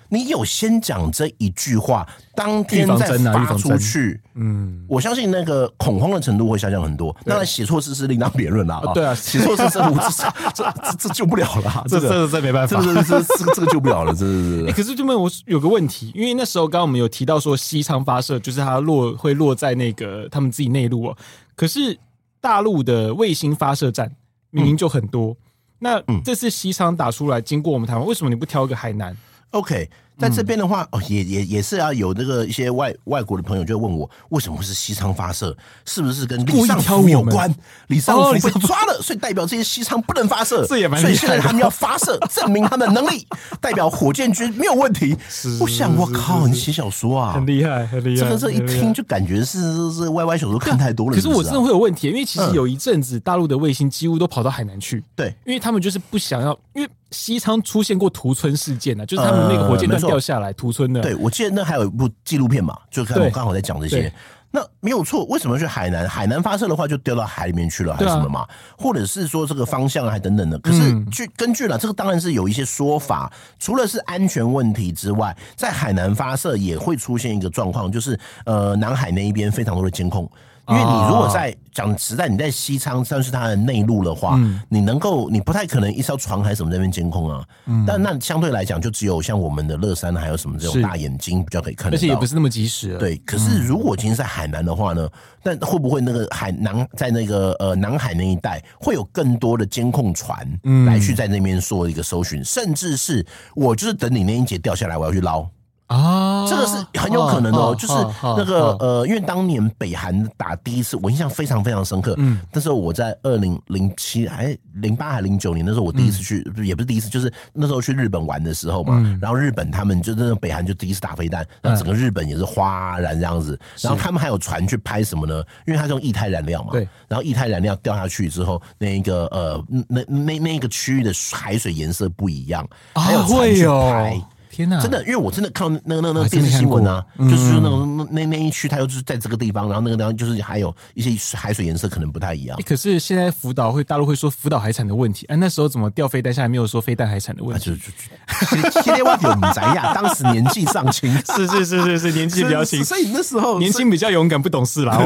[0.09, 7.15] 你有先讲这一句话，当天再发出去，嗯，我相信那个恐慌的程度会下降很多。
[7.25, 8.93] 当然写错字是另当别论了啊。
[8.93, 14.27] 对啊，写错字这这这这救不了了，这这这没办法，这这这这个救不了了，这
[14.67, 14.73] 这。
[14.73, 21.17] 可是就问我有个问题，因为那时候刚刚我们有提到说西昌发射，就是它落会落在那个他们自己内陆哦。
[21.55, 21.99] 可是
[22.41, 24.11] 大陆的卫星发射站
[24.51, 25.37] 明明就很多，
[25.79, 29.17] 那这次西昌打出来经过我们台湾，为什么你不挑一个海南
[29.53, 29.89] Okay
[30.21, 35.57] 在这边的话，哦，也也也是要有那个一些外外国的朋友就问我，为什么会是西昌发射？
[35.87, 37.53] 是不是跟李尚福有关？
[37.87, 40.67] 李尚福被抓了，所以代表这些西昌不能发射。
[40.67, 41.01] 这也蛮。
[41.01, 43.27] 所以现在他们要发射， 证明他们的能力，
[43.61, 45.17] 代表火箭军没有问题。
[45.59, 48.29] 我想，我靠，你写小说啊，很厉害，很厉害。
[48.29, 51.15] 这个这一听就感觉是是歪歪小说看太多了。
[51.15, 55.03] 可是我真的会有问题，因为其实有一阵子大陆的卫星几乎都跑到海南去。
[55.17, 56.91] 对，因为他们就是不想要，因为。
[57.13, 61.01] 西昌出现过屠村事件呢，就是他们那个火箭弹掉下来屠村的。
[61.01, 64.13] 对，我记得那还有一部纪录片嘛，就看我刚好在讲这些。
[64.53, 66.09] 那没有错，为什么去海南？
[66.09, 68.45] 海南发射的话就掉到海里面去了，还是什么嘛？
[68.77, 70.59] 或者是说这个方向还等等的？
[70.59, 73.33] 可是据根据了这个，当然是有一些说法。
[73.61, 80.29] 除了是安全问题之外，在海南发射也会出现一个状况，就是呃，南海那一边非常多的监控。
[80.71, 87.45] 因为你如果在讲实在，你在西昌算是它的内陆的话，嗯、你能够你不太可能一艘船还是什么在那边监控啊。
[87.67, 92.97] 嗯、但那相对来讲，就只有像我们的乐山还有什么这种大眼睛比较可以看得到，而且也不是那么及时。
[92.99, 95.09] 对，可是如果今天在海南的话呢，
[95.43, 100.47] 那、嗯、会不会那个海南在那个呃南海那一带会有更多的监控船
[100.87, 105.49] 来去在那边做一个搜寻，嗯、甚至是我就是等你那一节掉下来，我要去捞。
[105.91, 112.15] 啊，这个是很有可能的哦，就是那个呃，因为当年北韩打第一次，我印象非常非常深刻。
[112.19, 119.03] 嗯，那时候我在二零零七还零八还零九年，那时候我第一次去，也不是第一次，就是那时候去日本玩的时候嘛。
[119.21, 123.59] 然后日本他们就那个北韩就第一次打飞弹，那整个日本也是哗然这样子。
[123.81, 125.43] 然后他们还有船去拍什么呢？
[125.67, 126.69] 因为它是用液态燃料嘛。
[126.71, 126.89] 对。
[127.09, 134.23] 然后液态燃料掉下去之后，那一个呃，那那那一个区域的海水颜色不一样，还有船去拍。
[134.51, 142.59] 天呐，真的，因为我真的看到那个那个那个电视新闻啊，就是说那种那那一区，它又是在这个地方，然后那个地方就是还有一些海水颜色可能不太一样。
[142.67, 147.71] 可是现在福岛会大陆会说福岛海产的问题，哎，那时候怎么掉飞弹下来没有说飞弹海产的问题？
[147.71, 154.97] 就就就，今天我有们在呀，当时年纪尚轻， 是是是是是年纪比较轻，所以那时候年轻比较勇敢，不懂事啦。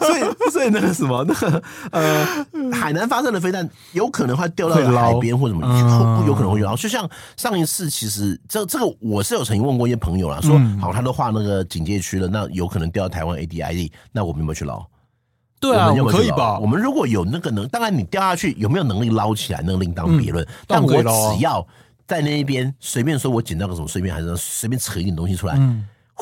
[0.00, 2.26] 所以所以那个什么那个呃，
[2.72, 6.76] 海南发生的飞弹有可能会掉到海边或什么，有可能会有。
[6.76, 9.32] 就像上一次，其实这这个我是。
[9.32, 14.84] 有曾经问过一些朋友啦，说好，他都画那个警戒区了，那有可能掉到台湾 ADID，那我们有没有去捞？
[15.58, 16.58] 对啊，我可以吧？
[16.58, 20.46] 我们如果有那个能，当然你掉下去有没有能力捞起来，那个另当别论。
[20.66, 21.66] 但我只要
[22.06, 25.58] 在那一边随便说，我捡到个什么碎片，还是随便扯一点东西出来。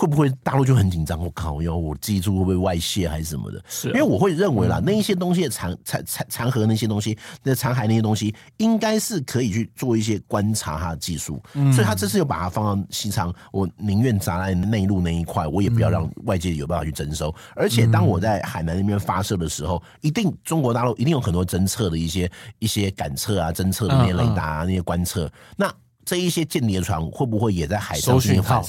[0.01, 1.23] 会不会大陆就很紧张？
[1.23, 3.63] 我靠，要我记住会不会外泄还是什么的？
[3.69, 11.39] 是，因为我会认为啦，那一些东西的残残残残骸那些东西，那残骸那些东西，应该是可以去做一些观察它的技术。
[11.53, 17.35] 嗯，所以他这次又把它放到西昌，我宁愿砸在内陆那一块，我也不要让外界有办法去征收。
[17.55, 25.71] 而且当我在海南那边发射的时候，一定中国大陆一定有很多侦测的一些一些感测啊，侦测的那些雷达啊，那些观测那。
[26.11, 28.61] 这一些间谍船会不会也在海上进行反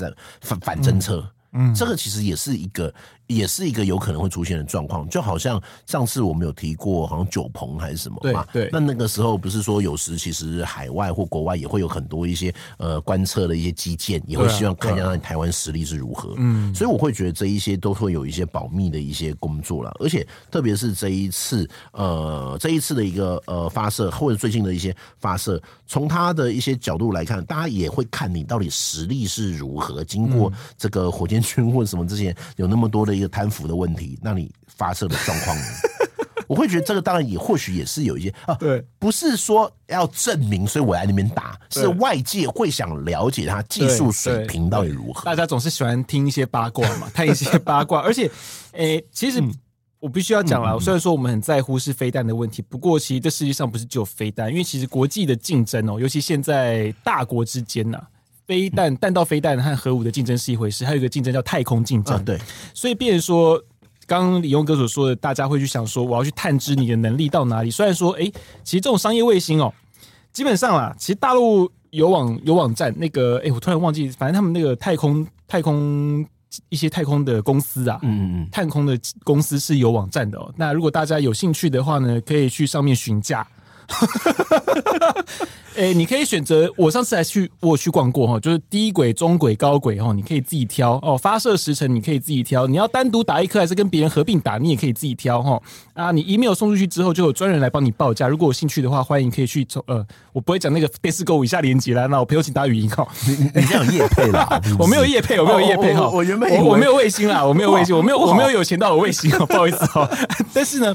[0.42, 1.28] 反反侦测？
[1.54, 2.94] 嗯，这个其实也是一个。
[3.28, 8.46] 也是一个有可能会出现的状况，就好像上次我们有提过，好像九鹏还是什么嘛？
[8.52, 16.34] 对，那那个时候不是说有时其实海外或国外也会有很多一些呃观测的一些基建，也会希望看一下台湾实力是如何。
[16.40, 30.04] 嗯，所以我会觉得这一些都会有一些保密的一些工作了，而且特别是这一次呃这一次的一个呃发射或者最近的一些发射，从他的一些角度来看，大家也会看你到底实力是如何。
[30.04, 33.12] 经过这个火箭军或什么之前有那么多的。
[33.12, 35.64] 一个贪腐的问题，那你发射的状况呢？
[36.48, 45.26] 我会觉得这个当然也或许也是有一些啊，对，不是说要证明，所以我在那边打，是外界会想了解他技术水平到底如何。
[45.26, 48.24] 大家总是喜欢听一些八卦嘛， 看一些八卦，而且，
[48.72, 49.44] 诶、欸，其实
[50.00, 58.02] 我必须要讲了，虽然说我们很在乎是飞弹的问题，不过其实这世界上不是只有飞弹，因为其实国际的竞争哦，尤其现在大国之间呐。
[58.52, 62.18] 飞弹、弹道飞弹和核武的竞争是一回事，还有一个竞争叫太空竞争。
[62.18, 62.38] 啊、对，
[62.74, 63.58] 所以变成说，
[64.06, 67.72] 刚刚李勇哥所说的，大家会去想说，我要去探知你的能力到哪里。
[67.72, 68.30] 虽然说，哎，
[68.62, 69.74] 其实这种商业卫星哦，
[70.34, 76.26] 基本上啦，其实大陆有网有网站，那个，哎，我突然忘记，反正他们那个太空太空
[76.68, 80.54] 一些太空的公司啊，嗯嗯，太空的公司是有网站的哦。
[80.58, 83.48] 那如果大家有兴趣的话呢，可以去上面询价。
[85.74, 86.70] 哎、欸，你可以选择。
[86.76, 91.18] 我上次还去，我去逛过哈，就是低轨、中轨、高轨哈，你可以自己挑哦。
[91.18, 95.62] 发射时程你可以自己挑，你要单独打一颗还是跟别人合并打，你也可以自己挑哈。
[95.94, 98.28] 啊，你 email 送出去之后，就有专人来帮你报价。
[98.28, 102.06] 如果有兴趣的话，欢迎可以去从呃，我不会讲那个电视购物以下连接啦。
[102.08, 103.08] 那我朋友请打语音哈。
[103.26, 104.62] 你你这样业配啦？
[104.78, 106.10] 我没有业配，我没有业配哈。
[106.10, 110.10] 我原本我没有卫星啦，我没有卫星，我没有我没有有钱到有卫星，不好意思哈。
[110.54, 110.94] 但是呢。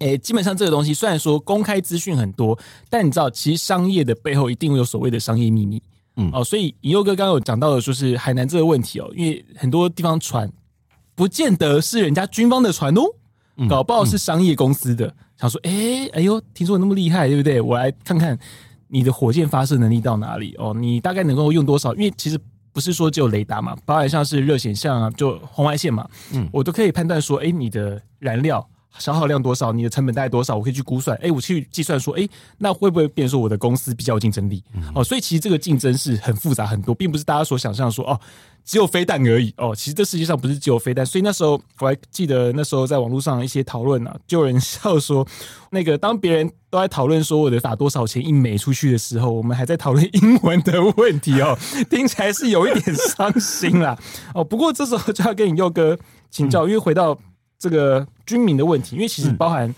[0.00, 2.58] 诶、欸，基本上这个东西虽然说公开资讯很多，
[2.88, 5.82] 但你知道，其实商业的背后一定会有所谓的商业秘密。
[6.16, 10.50] 嗯，哦，所以尹佑哥刚刚有讲到的，就是海南这个问题哦，因为很多地方船
[11.14, 13.02] 不见得是人家军方的船哦，
[13.68, 15.06] 搞不好是商业公司的。
[15.06, 17.60] 嗯嗯、想说，诶、欸，哎呦，听说你那么厉害，对不对？
[17.60, 18.38] 我来看看
[18.88, 21.94] 你的火箭发射能力到哪里哦，你大概能够用多少？
[21.94, 22.40] 因为其实
[22.72, 28.66] 不是说只有雷达嘛，包含像是热显像啊，就红外线嘛，嗯，我都可以判断说，诶、欸，你的燃料。
[28.98, 29.72] 消耗量多少？
[29.72, 30.56] 你的成本大概多少？
[30.56, 31.16] 我可以去估算。
[31.18, 34.62] 哎、欸，我去计算说，哎、欸，那会不会变成说我的公司比较有竞争力？
[34.74, 38.20] 嗯、哦，所以其实这个竞争是很复杂很多，并不是大家所想象说哦，
[38.64, 39.54] 只有飞弹而已。
[39.56, 41.06] 哦，其实这世界上不是只有飞弹。
[41.06, 45.26] 所以那时候我还记得那时候在网络上一些讨论啊，就有人笑说，
[45.70, 51.56] 那个当别人都在讨论说我得打多少钱一枚出去的时候，我们还在讨论英文的问题哦，
[51.88, 53.96] 听起来是有一点伤心啦。
[54.34, 55.96] 哦，不过这时候就要跟你佑哥
[56.30, 57.16] 请教，嗯、因为回到。
[57.60, 59.72] 这个军民的问题，因为其实包含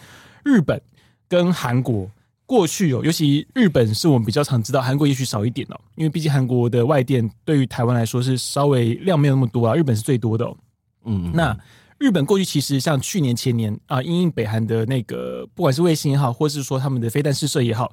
[0.45, 0.81] 日本
[1.29, 2.09] 跟韩国
[2.47, 10.57] 过去有，尤其日本是我们比较常知道，韩国也许少一点哦，因为毕竟韩国的外电对于台湾来说是稍微量没有那么多啊，日本是最多的哦。
[11.05, 11.55] 嗯，那
[11.99, 17.93] 日本过去其实像去年前年啊，因应北韩的那个不管是卫星也好，或是说他们的飞弹试射也好。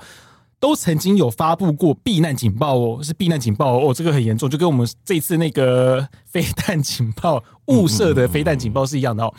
[0.62, 9.34] 都曾经有发布过避难警报哦，是避难警报哦，这个很严重，就跟我们这次那个飞弹警报误射的飞弹警报是一样的哦，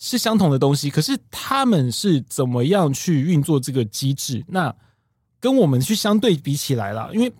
[0.00, 0.90] 是相同的东西。
[0.90, 4.44] 可是他们是怎么样去运作这个机制？
[4.48, 4.74] 那
[5.38, 7.32] 跟我们去相对比起来了，因为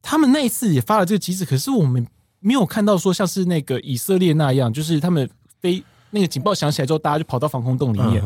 [0.00, 2.06] 他们那一次也发了这个机制，可是我们
[2.40, 5.28] 没有看到说像是那个以色列那样，就是他们
[5.60, 8.24] 飞那个警报响起来之后，大家就跑到防空洞里面。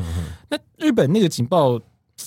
[0.48, 1.80] 那日本那个警报。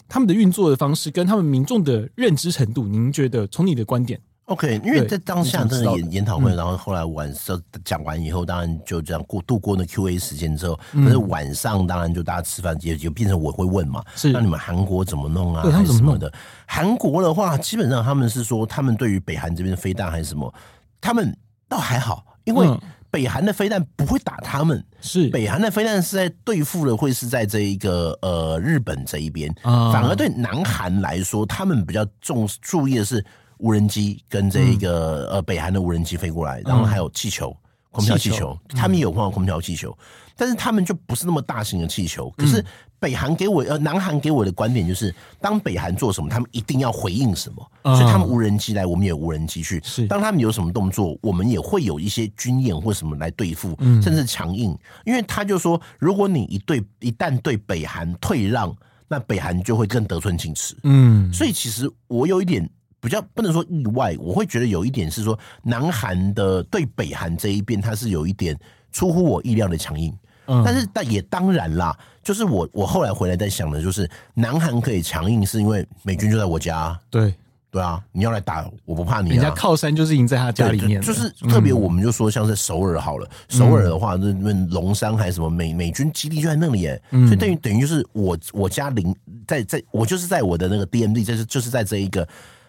[0.09, 15.63] 他们的运作的方式跟他们民众的认知程度，您觉得从你的观点？OK，因为在当下这个研研讨会，然后后来晚上讲完以后，当然就这样过度过那 Q&A 时间之后，但是晚上当然就大家吃饭也就变成我会问嘛，是那你们韩国怎么弄啊？
[15.63, 16.31] 对，他们怎么弄的？
[16.67, 20.53] 韩国的话，基本上他们是说，他们对于北韩这边的飞弹还是什么，
[21.01, 21.35] 他们
[21.67, 22.67] 倒还好，因为。
[23.11, 33.25] 北韩的飞弹不会打他们，是北韩的飞弹是在对付的，会是在这一个呃日本这一边，反而对南韩来说，他们比较重注意的是
[33.57, 37.55] 无人机跟这一个呃北韩的无人机飞过来，然后还有气球。
[37.91, 39.97] 空调气球，他们也有碰到空调气球，
[40.35, 42.29] 但是他们就不是那么大型的气球。
[42.35, 42.61] 可是
[42.99, 47.95] 北韩给我呃，南韩给我的观点就是，当北韩做什么，他们一定要回应什么。
[47.95, 49.79] 所以他们无人机来，我们也有无人机去。
[49.81, 54.77] 是，当他们有什么动作，我们也会有一些军演或什么来对付，甚至强硬。
[55.05, 58.75] 因为他就说，如果你一对一旦对北韩退让，
[59.07, 60.75] 那北韩就会更得寸进尺。
[60.83, 62.69] 嗯，所以其实我有一点。
[63.05, 68.57] 比较不能说意外，我会觉得有一点是说，南韩的对北韩这一边，它是有一点
[68.91, 70.11] 出乎我意料的强硬。
[70.47, 76.99] 嗯，但是但也当然啦，就是我我后来回来在想的，就是南韩可以强硬，是因为美军就在我家。
[77.11, 77.31] 对
[77.69, 79.33] 对啊，你要来打，我不怕你啊。
[79.33, 89.15] 人家靠山就是赢在他家里面，就是特别我们就说像是首尔好了，嗯、首尔的话，那那龙山还是什么美美军基地就在那里耶，嗯、所以等于等于就是我我家邻
[89.47, 92.27] 在在，我就是在我的那个 DMD，就是就是在这一个。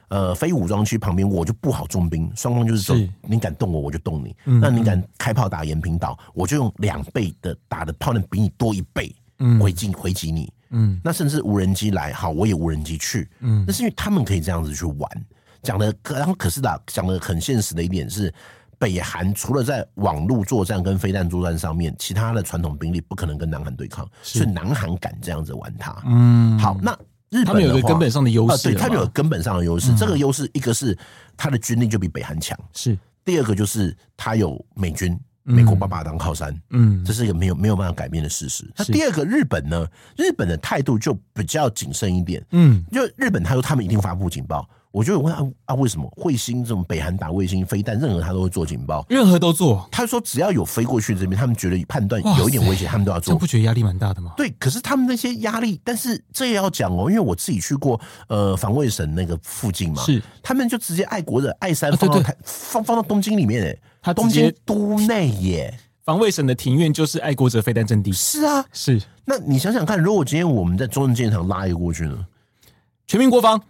[0.09, 4.37] 呃，非武装区旁边，我就不好重兵，双方就是说，你敢动我，我就动你。
[4.45, 10.53] 嗯、那你敢开炮打延平岛，我就用两倍的打的炮弹比你多一倍，嗯，回击回击你。
[10.71, 13.29] 嗯，那甚至无人机来，好，我也无人机去。
[13.41, 15.11] 嗯，那是因为他们可以这样子去玩。
[15.63, 18.33] 讲的，然后可是的，讲的很现实的一点是，
[18.79, 26.01] 北韩除了在网络作战跟飞弹作战上面，其他的传统兵力不可能跟南韩对抗，所以南韩敢这样子玩它。
[26.07, 26.97] 嗯，好，那。
[27.31, 29.95] 日本有个根本上的优势，对，他们有根本上的优势。
[29.97, 30.97] 这个优势，一个是
[31.37, 32.97] 他的军力就比北韩强，是。
[33.25, 38.65] 第二个就是他有美军，美国爸爸当靠山，嗯，这是一个没有没有办法改变的事实。
[38.77, 39.87] 那第二个，日本呢？
[40.17, 44.69] 日本的态度就比较谨慎一点，嗯，就日本他说他们一定发布警报。
[44.97, 49.87] 我就问啊啊，为什么卫星这种北韩打卫星飞弹，任何他都会做警报，任何都做。
[49.93, 53.35] 他说只要有飞过去这边，他们觉得判断有一点危险，他们都要做。
[53.35, 54.33] 这不觉得压力蛮大的吗？
[54.39, 68.11] 对，可是他们那些压力，但是这也要讲哦，因为我自己去过呃防卫省那个附近嘛，是他们就直接爱国者爱山放到台、啊、放放到东京里面诶，他东京都内耶，防卫省的庭院就是爱国者飞弹阵地。
[68.13, 68.99] 是啊，是。
[69.27, 72.27] 那你想想看，如果今天我们在中正纪念堂拉一个过去呢？
[73.07, 73.61] 全民国防，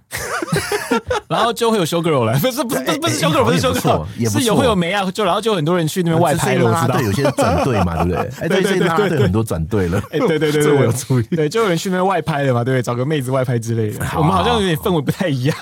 [1.28, 8.18] 然后就会有修 girl 来，不是不是不是修 girl，不是修 girl，是有会有梅啊，就然后就很多人去那边外拍了，我知道，有些转队嘛，对不对？
[8.40, 12.82] 哎，对对对对，很多转队了，哎，对对对，这我有注意，对，就有人去那边外拍了嘛，对不对？
[12.82, 15.56] 找个妹子外拍之类的，我们好像有点氛围不太一样。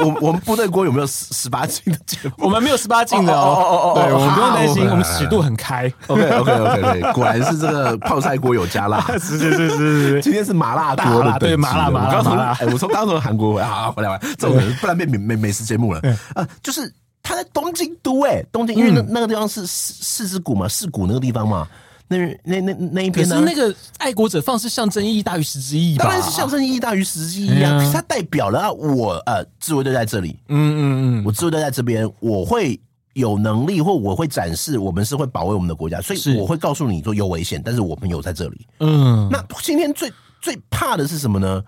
[0.00, 2.32] 我我们部队锅有没有十十八禁的节目？
[2.38, 5.92] 我们没有十八禁的哦哦哦哦，对，我们不用担心，我们尺度很开。
[6.06, 12.56] OK OK OK OK，果然是这个泡菜锅有加辣， 是是是是是，今天是麻辣锅的，对麻辣麻辣麻辣。
[12.60, 16.00] 哎，我从刚从韩国回来，好回来玩，这种不然变美美美食节目了。
[16.34, 16.92] 啊，就是
[17.22, 21.66] 他在东京都，哎，东京，因为那那个地方是四四之谷嘛，四谷那个地方嘛。
[22.08, 23.34] 那那那那一边呢？
[23.34, 26.04] 可是那个爱国者放是象征意义大于实质意义吧？
[26.04, 27.78] 当然是象征意义大于实质意义啊！
[27.92, 30.80] 它代表了我呃，自卫队在这里，嗯嗯
[31.20, 32.80] 嗯，我自卫队在这边，我会
[33.12, 38.66] 有能力或我会展示，我们是会保卫我们的国家，所以我会告诉你说有危险，但是我们有在这里。
[38.80, 41.62] 嗯，那今天最最怕的是什么呢？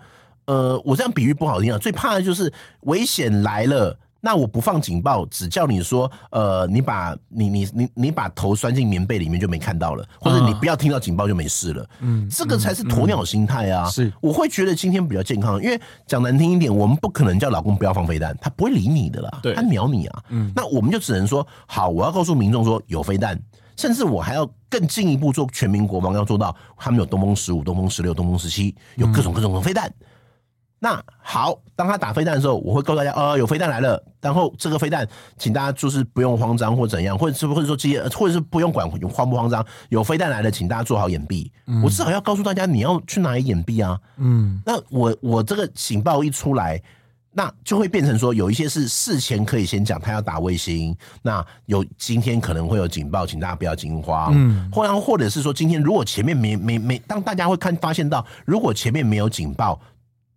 [0.45, 3.95] 呃，我这样比喻不好听啊，最怕的就是危险来了。
[4.21, 11.89] 那我不放警报，只叫你说，呃，你把你你你你把头钻进棉被里面就没看到了，或者你不要听到警报就没事了。
[12.01, 13.89] 嗯，这个才是鸵鸟心态啊。
[13.89, 20.23] 是，我会觉得今天比较健康，因为讲难听一点，我们不可能叫老公不要放飞弹，他不会理你的啦，他鸟你啊。
[20.29, 23.37] 嗯，那我们就只能说，好，我要告诉民众说有飞弹。
[23.77, 29.87] 甚至我还要更进一步做全民国防，要做到他们有东风十五、东风十六、东风十七，有各种各种的飞弹。
[29.87, 30.05] 嗯
[30.83, 34.03] 那好，当他打飞弹的时候，我会告诉大家，呃，有飞弹来了。
[34.19, 35.07] 然后这个飞弹，
[35.37, 39.63] 请大家就是不用慌张或怎样，或者是或者说这些，或者是不用管慌不慌张。
[39.89, 41.47] 有飞弹来了，请大家做好掩蔽。
[41.67, 43.99] 嗯、我至少要告诉大家，你要去哪里掩蔽啊？
[44.17, 46.81] 嗯，那我我这个警报一出来，
[47.31, 50.97] 那就会变成说，有一些是事前可以先讲，他要打卫星。
[51.21, 54.31] 那有今天可能会有警报，请大家不要惊慌。
[54.33, 59.79] 嗯，或然后或者是说，今天如果前面没没没，当大家会看发现到，如果前面没有警报。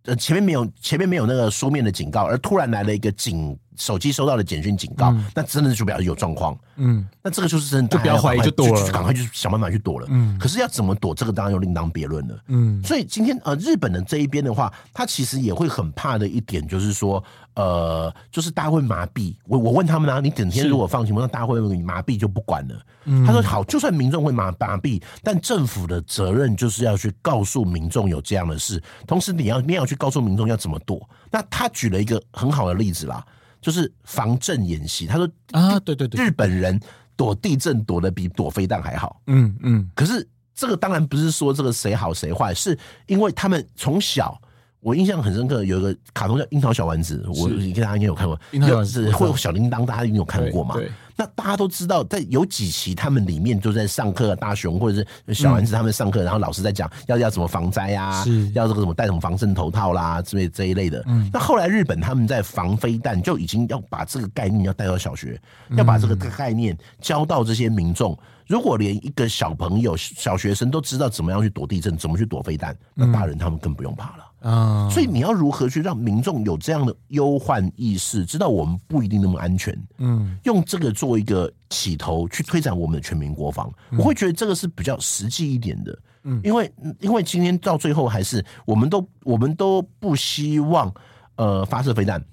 [0.05, 6.57] 呃，前面没有前面没有那个书面的警告，而突然来了一个警手机收到的简讯警告，嗯、那真的就表示有状况。
[6.77, 10.07] 嗯，那这个就是真的，就不要怀疑，就躲了，赶快去想办法去躲了。
[10.09, 12.37] 嗯，可是要怎么躲，这个当然又另当别论了。
[12.47, 17.23] 嗯，所以今天呃，日本的这一边的话，他其实也会很怕的一点就是说。
[17.55, 19.57] 呃，就是大家会麻痹我。
[19.57, 22.75] 我问他们啊，你整天如果放行，那大家会麻痹就不管了。
[23.05, 31.09] 嗯、他说好，就算民众会麻麻痹，但政府的责任就是要去告诉民众有这样的事，同时你要你要去告诉民众要怎么躲。
[31.31, 33.25] 那他举了一个很好的例子啦，
[33.65, 35.07] 就是防震演习。
[35.07, 36.79] 他说啊，对对对，日本人
[37.15, 39.19] 躲地震躲得比躲飞弹还好。
[39.25, 44.39] 嗯嗯，可是这个当然不是说这个谁好谁坏，是因为他们从小。
[44.81, 50.75] 我印象很深刻，有一个卡通叫《樱桃小丸子》，我你跟大家应该有看过，樱桃是会有小铃铛，大家应该有看过嘛？
[51.15, 61.03] 那大家都知道，在有几期他们里面就在上课，大雄或者是小丸子他们上课，然后老师在讲要要怎么防灾啊，要这个什么戴什么防震头套啦之类这一类的。
[61.31, 65.39] 那后来日本他们在防飞弹就已经要把这个概念要带到小学，
[65.77, 68.17] 要把这个概念教到这些民众。
[68.47, 74.25] 如果连一个小朋友、小学生都知道怎么样去躲地震，怎么去躲飞弹，那大人他们更不用怕了。
[74.45, 79.75] 啊，所以你要如何去让民众有这样的忧患意识，知道我们不一定那么安全？
[79.97, 85.97] 嗯，用这个做一个起头，去推展我们的全民国防，我会觉得这个是比较实际一点的。
[86.25, 90.93] 嗯，因为因为今天到最后还是我们都我们都不希望
[91.37, 92.23] 呃发射飞弹，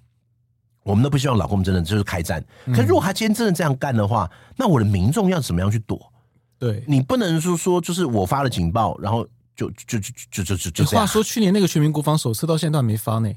[0.83, 2.45] 我们都不希望老公真的就是开战。
[2.67, 6.13] 可是如果他今天真的这样干的话，那我的民众要怎么样去躲？
[6.59, 9.27] 对，你不能说说就是我发了警报，然后。
[9.57, 10.01] 就就就
[10.31, 11.07] 就就就就这样。
[11.07, 13.31] 话说，去年那个全民国防手册到现在都还没发呢。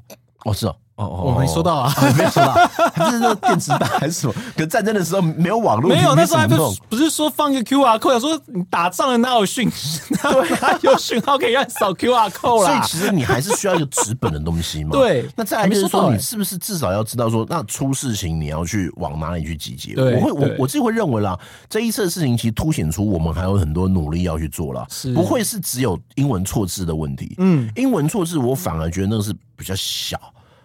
[0.45, 0.77] 哦，是哦。
[0.95, 2.53] 哦哦，我没收到啊，没有收到，
[2.95, 4.33] 还是说电池大还是什么？
[4.55, 12.69] 可战争的时候没有网络，没有那时候还不是不是说放一个 QR code，说你打仗了哪有讯，对， 哪有讯号可以让你扫 QR code 啦。
[12.69, 14.91] 所以其实你还是需要一个纸本的东西嘛。
[14.91, 19.95] 对，那再来就是说，你是不是至少要知道说，那出事情你要去往哪里去集结？
[19.95, 21.37] 我会我我自己会认为啦，
[21.69, 27.35] 这一次的事情其实凸显出我们还有很多努力要去做啦，不会是只有英文错字的问题。
[27.39, 30.17] 嗯，英文错字我反而觉得那个是比较小。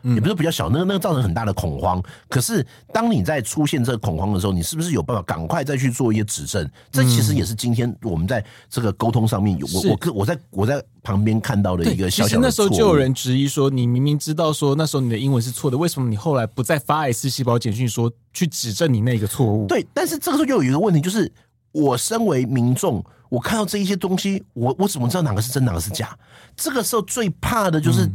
[0.02, 2.02] 也不是比较小，那个那个造成很大的恐慌。
[2.28, 6.68] 可是当你在出现这个恐慌的时候，你是不是有办法赶快再去做一些指正？
[6.90, 12.28] 这其实也是今天我们在这个沟通上面有我我我在我在旁边看到的一个小小的。
[12.28, 19.66] 其实那时候就有人质疑说，你明明知道说那时候你的英文是错的，为什么你后来不再发一次细胞简讯说去指正你那个错误？
[19.66, 21.30] 对，但是这个时候又有一个问题，就是
[21.72, 26.16] 我身为民众，我看到这一些东西，我我怎么知道哪个是真，哪个是假？
[26.56, 28.10] 这个时候最怕的就是。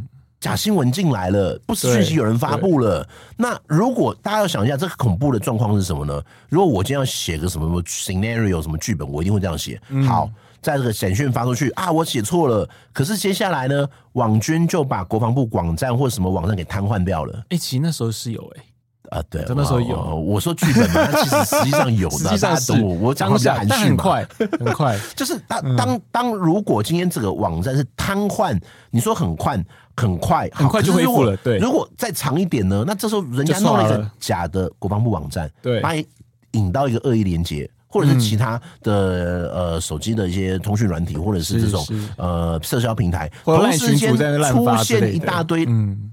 [0.46, 3.04] 假新闻进来了，不实讯息有人发布了。
[3.36, 6.22] 那如果大家要想一下，这个恐怖的状况是什么呢？
[6.50, 9.82] 如果我今天要写个什么什么 scenario 什么剧本，我一定会这样写。
[9.90, 10.30] 嗯、好，
[10.62, 12.70] 在这个简讯发出去啊，我写错了。
[12.94, 17.34] 可是接下来呢，网军就把国防部网站或什么网站给瘫痪掉了。
[17.50, 18.66] 哎、欸，其实那时候是有哎、欸。
[19.10, 20.16] 啊，对，那时候有。
[20.16, 24.28] 我说剧本嘛，其实实际上有的， 实际上是我我讲的比较含蓄嘛，很快，
[24.60, 25.00] 很快。
[25.16, 28.60] 就是当当当，如果今天这个网站是瘫痪，
[28.92, 29.64] 你说很快，
[29.96, 31.36] 很快，很快就恢复了。
[31.38, 32.84] 对，如果再长一点呢？
[32.88, 36.06] 那这时候人家弄了一个假的国防部网站，对，把你
[36.52, 41.86] 引到一个恶意连接，或者是其他的呃手机的一些通讯软体，或者是这种
[42.18, 45.68] 呃社交平台，同时间出现一大堆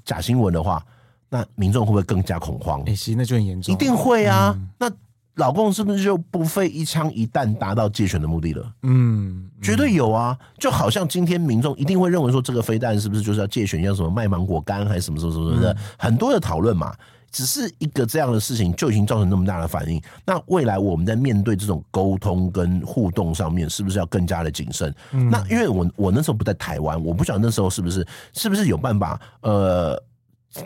[0.04, 0.84] 假新闻的话。
[1.32, 2.80] 那民众会不会更加恐慌？
[2.82, 4.54] 哎、欸，其实那就很严重，一定会啊。
[4.54, 4.90] 嗯、那
[5.36, 8.70] 老共是不是就不费一枪一弹达到借选的目的了？
[8.82, 10.38] 嗯，绝对有啊。
[10.58, 16.94] 就好像今天民众一定会认为说，这个飞弹是不是就是要借选，要什么卖芒果干还是什么什么什么的，嗯、很多的讨论嘛。
[17.30, 19.98] 只是一个这样的事情就已经造成那么大的反应。
[20.26, 24.94] 那未来我们在面对这种沟通跟互动上面，是不是要更加的谨慎？
[25.12, 29.98] 嗯、那因为我我那时候不在台湾，我不晓得那时候是不是是不是有办法呃。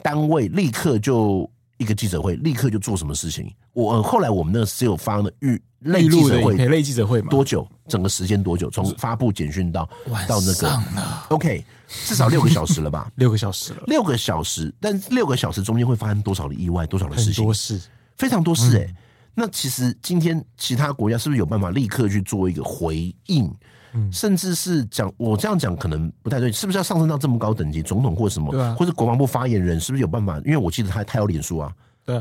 [0.03, 3.51] 单位立刻就一个记者会，立刻就做什么事情？
[3.73, 7.67] 我后来我们那个只有发了预类记者会，类记者会多久？
[7.87, 8.69] 整个时间多久？
[8.71, 9.89] 从发布简讯到
[10.27, 10.83] 到那个
[11.29, 11.65] ，OK，
[12.07, 13.11] 至少六个小时了吧？
[13.17, 14.75] 六个小时了，六个小时。
[14.81, 16.87] 但六个小时中间会发生多少的意外？
[16.87, 17.45] 多少的事情？
[17.45, 17.81] 多事，
[18.17, 18.95] 非常多事哎、欸。
[19.35, 23.55] 那其实今天其他国家是不是有办法立刻去做一个回应？
[23.97, 30.39] 嗯，甚至是讲我这样讲可能不太对，是不是要上升到这么高等级，总统或什么，对啊，或者国防部发言人是不是有办法？
[30.45, 31.73] 因为我记得他他有脸书啊。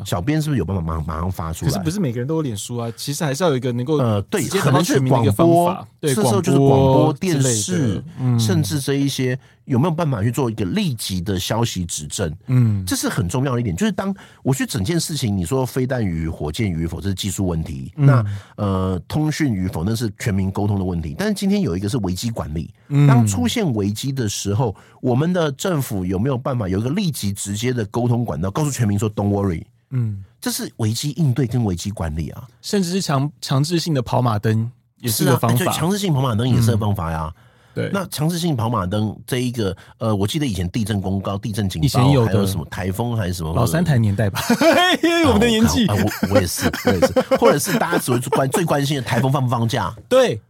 [0.05, 1.71] 小编是不是有办法马上马上发出来？
[1.71, 12.35] 可是不是每个人都有脸书啊，其实还是要有一个能够呃，对，可能是广播，对，这时候就是广播电视，嗯，甚至这一些有没有办法去做一个立即的消息指证？
[12.47, 13.75] 嗯，这是很重要的一点。
[13.75, 18.25] 就是当我去整件事情，你说飞弹与火箭与否，这是技术问题；嗯、那
[18.55, 21.15] 呃，通讯与否，那是全民沟通的问题。
[21.17, 22.73] 但是今天有一个是危机管理，
[23.07, 29.63] 当出现危机的时候，我们的政府有没有办法有一个立即直接的沟通管道，告诉全民说 “Don't worry”。
[29.91, 34.69] 嗯，这是危机应对跟危机管理啊，甚至是强强制性的跑马灯
[34.99, 35.71] 也是个方法。
[35.71, 37.31] 强制性跑马灯也是个方法呀。
[37.33, 37.41] 嗯、
[37.75, 43.53] 对，那强制性跑马灯这一个，呃，我记得以前地震公告、地震警报，以前有还有什么台风还是什么？
[43.53, 44.41] 老三台年代吧，
[45.27, 49.95] 我们的年纪、啊，我我也是，我也是， 或者是大家只关最关心的台风放不放假？
[50.09, 50.41] 对，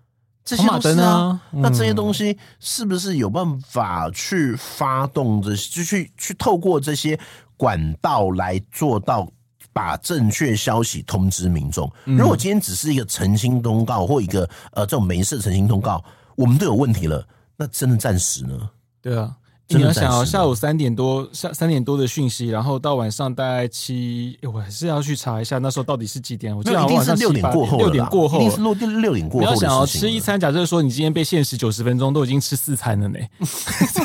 [0.44, 7.20] 这些马灯啊，那这些东西是不是有办法去发动这些，就去去透过这些？
[7.58, 9.28] 管道来做到
[9.74, 11.92] 把正确消息通知民众。
[12.06, 16.04] 如果今天只是一个澄清通告或一个呃这种没事澄清通告，
[16.36, 17.28] 我们都有问题了，
[17.58, 18.70] 那真的暂时呢？
[19.02, 19.36] 对啊，
[19.68, 26.56] 你要想哦，下午三点多下三点多的讯息，然后到晚上大概七，我还是要去查一下那时候到底是几点。
[26.56, 29.48] 我记得一定是六点过后，六点过后，一定是六六点过后。
[29.48, 33.20] 你要想要吃一餐，假设说你今天被限时九十分钟，都已经吃四餐了呢。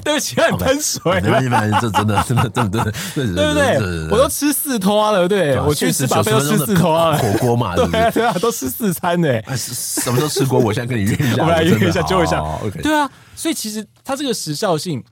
[0.04, 1.20] 对不起，让你喷水。
[1.20, 2.84] 没关系，这真的，真的，真的，
[3.14, 4.08] 对不对？
[4.10, 9.28] 我都吃四拖了，对，我去吃八杯都吃四拖了，火锅嘛，对 对啊，都吃四餐呢。
[9.56, 10.58] 什么时候吃锅？
[10.58, 12.42] 我现在跟你约一下，我来约一下，揪一下。
[12.82, 15.02] 对啊，所以其实它这个时效性。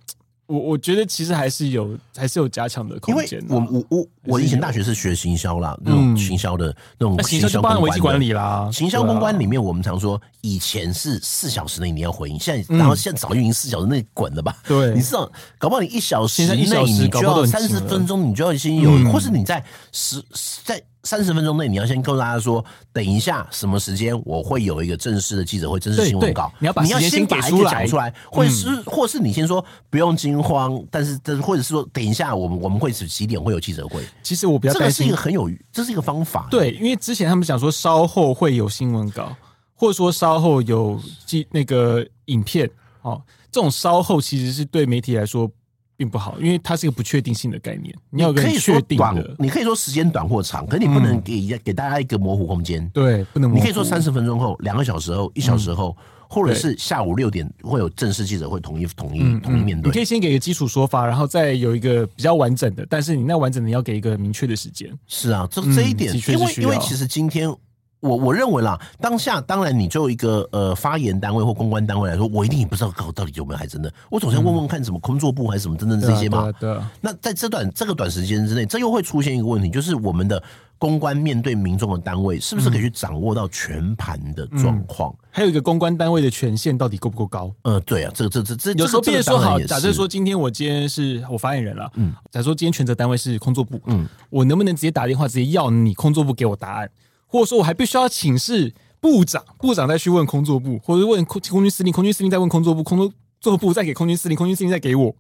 [0.49, 3.45] 我我觉得其实还是有还是有加强的空间。
[3.51, 8.71] 我我我我以前大学是学行销啦，那种行销的那种行销公关管理啦。
[8.73, 14.57] 行销公关里面，我们常说以前是四小时内你要回应，现在然后现在早就已经四小时内滚了吧？
[14.67, 20.25] 对，你知道，搞不好你一小时内你就要三十分钟，你就要先有，或是你在十
[20.65, 20.83] 在。
[21.05, 26.53] 三十分钟内，你要先告诉大家说，等一下什么时间我会有一个正式的记者会、正式新闻稿。
[26.59, 34.03] 你要把你要先给出来，讲出来，或者是，或是你先说不用惊慌，但是，但是，或者是说，等一下我们我们会是几点会有记者会？
[34.23, 36.49] 其实我比较这是一个很有，这是一个方法。
[36.51, 39.35] 对，因为之前他们讲说稍后会有新闻稿，
[39.75, 42.69] 或者说稍后有记那个影片。
[43.03, 45.51] 哦，这种稍后其实是对媒体来说。
[45.99, 47.93] 并不好，因为它是一个不确定性的概念。
[48.09, 52.89] 你要可以确定的，你可以说时间短或长，可是你不能给给大家一个模糊空间。
[52.91, 53.53] 对，不能。
[53.53, 55.97] 你可以说三十分钟后、两个小时后、一小时后，
[56.29, 59.91] 或者是下午六点会有正式记者会统一统一统一面对。
[59.91, 64.89] 你可以先给一个基础说法，然后再有一个比较完整的，但是你那完整的你要给一个明确的时间。
[65.09, 67.53] 是啊，这这一点，因为因为其实今天。
[68.01, 76.43] 我我认为啦，当下当然你作为一个呃发言单位或公关单位来说，我一定也不知道搞到底有没有还真的，我总想问问看什么工作部还是什么真正这些嘛。
[76.53, 76.83] 对，对，对。
[77.01, 80.41] 那在这段这个短时间之内，这又会出现一个问题，就是我们的
[80.79, 85.13] 公关面对民众的单位，是不是可以去掌握到全盘的状况？
[85.31, 87.53] 还有一个公关单位的权限到底够不够高？
[87.63, 96.89] 呃，对啊，这个这这这有时候别说好，假设说今天我今天是我发言人了，嗯，假设说今天全责单位是工作部，嗯，我能不能直接打电话直接要你工作部给我答案？
[97.31, 105.15] 或者说，我还必须要请示部长，部长再去问空作部，或者问空空军司令，空军司令再问空作部，空作部再给空军司令，空军司令再给我。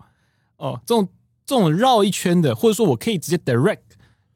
[0.56, 1.06] 哦，这种
[1.44, 3.78] 这种绕一圈的，或者说我可以直接 direct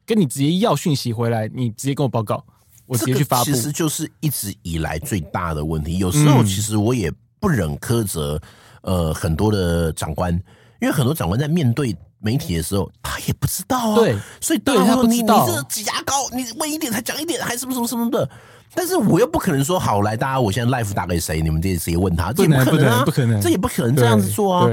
[0.05, 2.45] 跟你直接要讯息回来，你直接跟我报告，
[2.85, 3.45] 我直接去发布。
[3.45, 5.97] 其实就是一直以来最大的问题。
[5.97, 8.39] 有时候其实我也不忍苛责，
[8.83, 10.31] 呃，很多的长官，
[10.79, 11.95] 因为很多长官在面对。
[12.23, 18.27] 媒体的时候，他也不知道啊，对，所以对他说你你是挤牙膏，你问一点才讲一点，还是什么什么什么的。
[18.73, 24.67] 但是我又不可能说好来，大家我现在 life 打给谁，你们这些直接问他，这也不可能啊，不可能，这也不可能这样子做啊。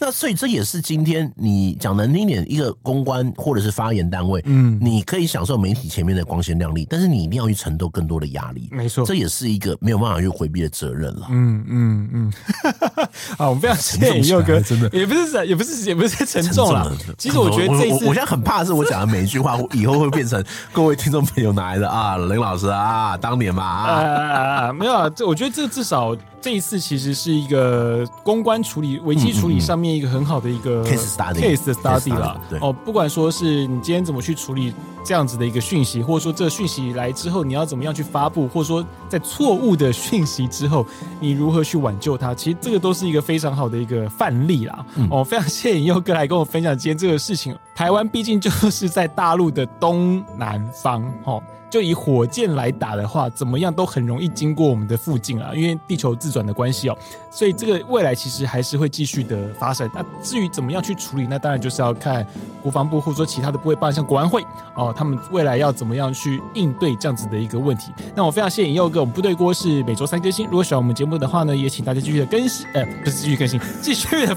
[0.00, 11.26] 那所以这也是今天你讲难听点，一个公关或者是发言单位，嗯，你可以享受媒体前面的光鲜亮丽，但是你一定要去承受更多的压力，没错，这也是一个没有办法去回避的责任了。
[11.28, 12.32] 嗯嗯嗯，
[13.36, 16.90] 好，我们非常谢谢佑哥，真的也不是也不是也不是沉重了。
[17.18, 20.42] 其实我觉得这一次，我现在很怕是我讲的每一句话以后会变成
[20.72, 29.89] 各位听众朋友拿来的啊，林老师啊，当年嘛啊，啊没有啊，这我觉得这至少这一次其实是一个公关处理危机处理上面。
[29.90, 32.40] 面一个很好的一个 case study case study 啦。
[32.48, 34.72] 对哦，不管说是你今天怎么去处理
[35.04, 40.86] 这样子的一个讯息，或者说这个讯息来之后你要怎么样去发布，或者说在错误的讯息之后
[41.18, 44.84] 你如何去挽救它，其实这个都是一个非常好的一个范例啦。
[44.96, 47.56] 嗯、哦，非常谢谢你佑哥来跟我分享今天这个事情。
[47.74, 51.42] 台湾毕竟就是在大陆的东南方，哦。
[51.70, 56.98] 就以火箭来打的话，怎么样都很容易经过我们的附近啊，因为地球自转的关系哦，
[57.30, 59.88] 所以这个未来其实还是会继续的发生。
[59.94, 62.26] 那至于怎么样去处理，那当然就是要看
[62.60, 64.42] 国防部或者说其他的部会办，像国安会
[64.74, 67.92] 哦，他们未来要怎么样去应对这样子的一个问题。
[68.16, 70.46] 那我非常谢谢佑哥，我们部队锅是每周三更新。
[70.46, 74.36] 如果喜欢我们节目的话呢，也请大家继续的更新，呃，不是继续更新，继续的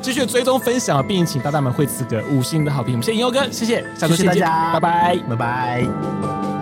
[0.00, 2.94] 继续追踪分享，并请大大们会赐个五星的好评。
[2.94, 6.53] 我们谢谢佑哥，谢谢，下周见，谢谢大家，拜拜，拜拜。